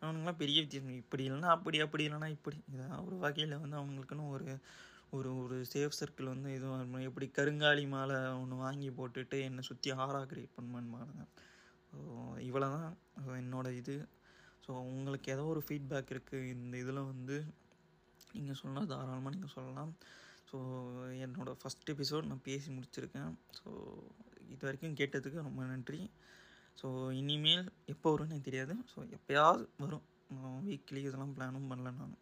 அவனுங்களாம் 0.03 0.41
பெரிய 0.43 0.59
வித்தியாசம். 0.65 1.01
இப்படி 1.03 1.25
இல்லைன்னா 1.29 1.51
அப்படி 1.57 1.79
அப்படி 1.87 2.05
இல்லைன்னா 2.09 2.29
இப்படி. 2.37 2.59
இதான் 2.75 2.97
ஒரு 3.07 3.17
வகையில் 3.25 3.61
வந்து 3.65 3.79
அவங்களுக்குன்னு 3.81 4.27
ஒரு 4.35 4.47
ஒரு 5.17 5.31
ஒரு 5.43 5.57
சேஃப் 5.73 5.97
சர்க்கிள் 5.99 6.33
வந்து 6.35 6.51
இதுவும் 6.57 6.95
எப்படி 7.09 7.27
கருங்காலி 7.39 7.85
மாலை 7.95 8.19
ஒன்று 8.43 8.57
வாங்கி 8.65 8.89
போட்டுட்டு 8.99 9.39
என்னை 9.49 9.63
சுற்றி 9.69 9.91
ஆறாக 10.03 10.29
கிரியேட் 10.31 10.57
பண்ணுமானுங்க 10.59 11.25
ஸோ 11.89 11.99
இவ்வளோ 12.49 12.69
தான் 12.77 12.95
என்னோட 13.43 13.69
இது. 13.81 13.97
ஸோ 14.65 14.71
உங்களுக்கு 14.93 15.29
ஏதோ 15.35 15.45
ஒரு 15.53 15.63
ஃபீட்பேக் 15.67 16.13
இருக்குது 16.15 16.51
இந்த 16.55 16.75
இதில் 16.83 17.09
வந்து 17.13 17.37
நீங்கள் 18.37 18.61
சொன்னால் 18.63 18.91
தாராளமாக 18.93 19.35
நீங்கள் 19.35 19.55
சொல்லலாம். 19.57 19.93
ஸோ 20.51 20.59
என்னோடய 21.27 21.61
ஃபஸ்ட் 21.63 21.93
எபிசோட் 21.95 22.31
நான் 22.31 22.47
பேசி 22.49 22.69
முடிச்சிருக்கேன். 22.77 23.33
ஸோ 23.59 23.71
இது 24.55 24.63
வரைக்கும் 24.69 24.99
கேட்டதுக்கு 25.01 25.47
ரொம்ப 25.49 25.63
நன்றி. 25.73 26.01
ஸோ 26.81 26.89
இனிமேல் 27.21 27.65
எப்போ 27.93 28.07
வரும்னு 28.13 28.35
எனக்கு 28.35 28.49
தெரியாது. 28.51 28.75
ஸோ 28.93 28.99
எப்போயாவது 29.17 29.65
வரும். 29.85 30.07
வீக்லி 30.69 31.01
இதெல்லாம் 31.09 31.35
பிளானும் 31.37 31.71
பண்ணல 31.71 31.91
நான். 32.01 32.17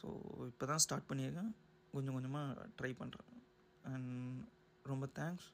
ஸோ 0.00 0.06
இப்போ 0.50 0.64
தான் 0.70 0.82
ஸ்டார்ட் 0.84 1.08
பண்ணியிருக்கேன். 1.10 1.52
கொஞ்சம் 1.94 2.16
கொஞ்சமாக 2.16 2.66
ட்ரை 2.78 2.92
பண்ணுறேன் 3.00 3.30
அண்ட் 3.92 4.12
ரொம்ப 4.90 5.04
தேங்க்ஸ் 5.18 5.48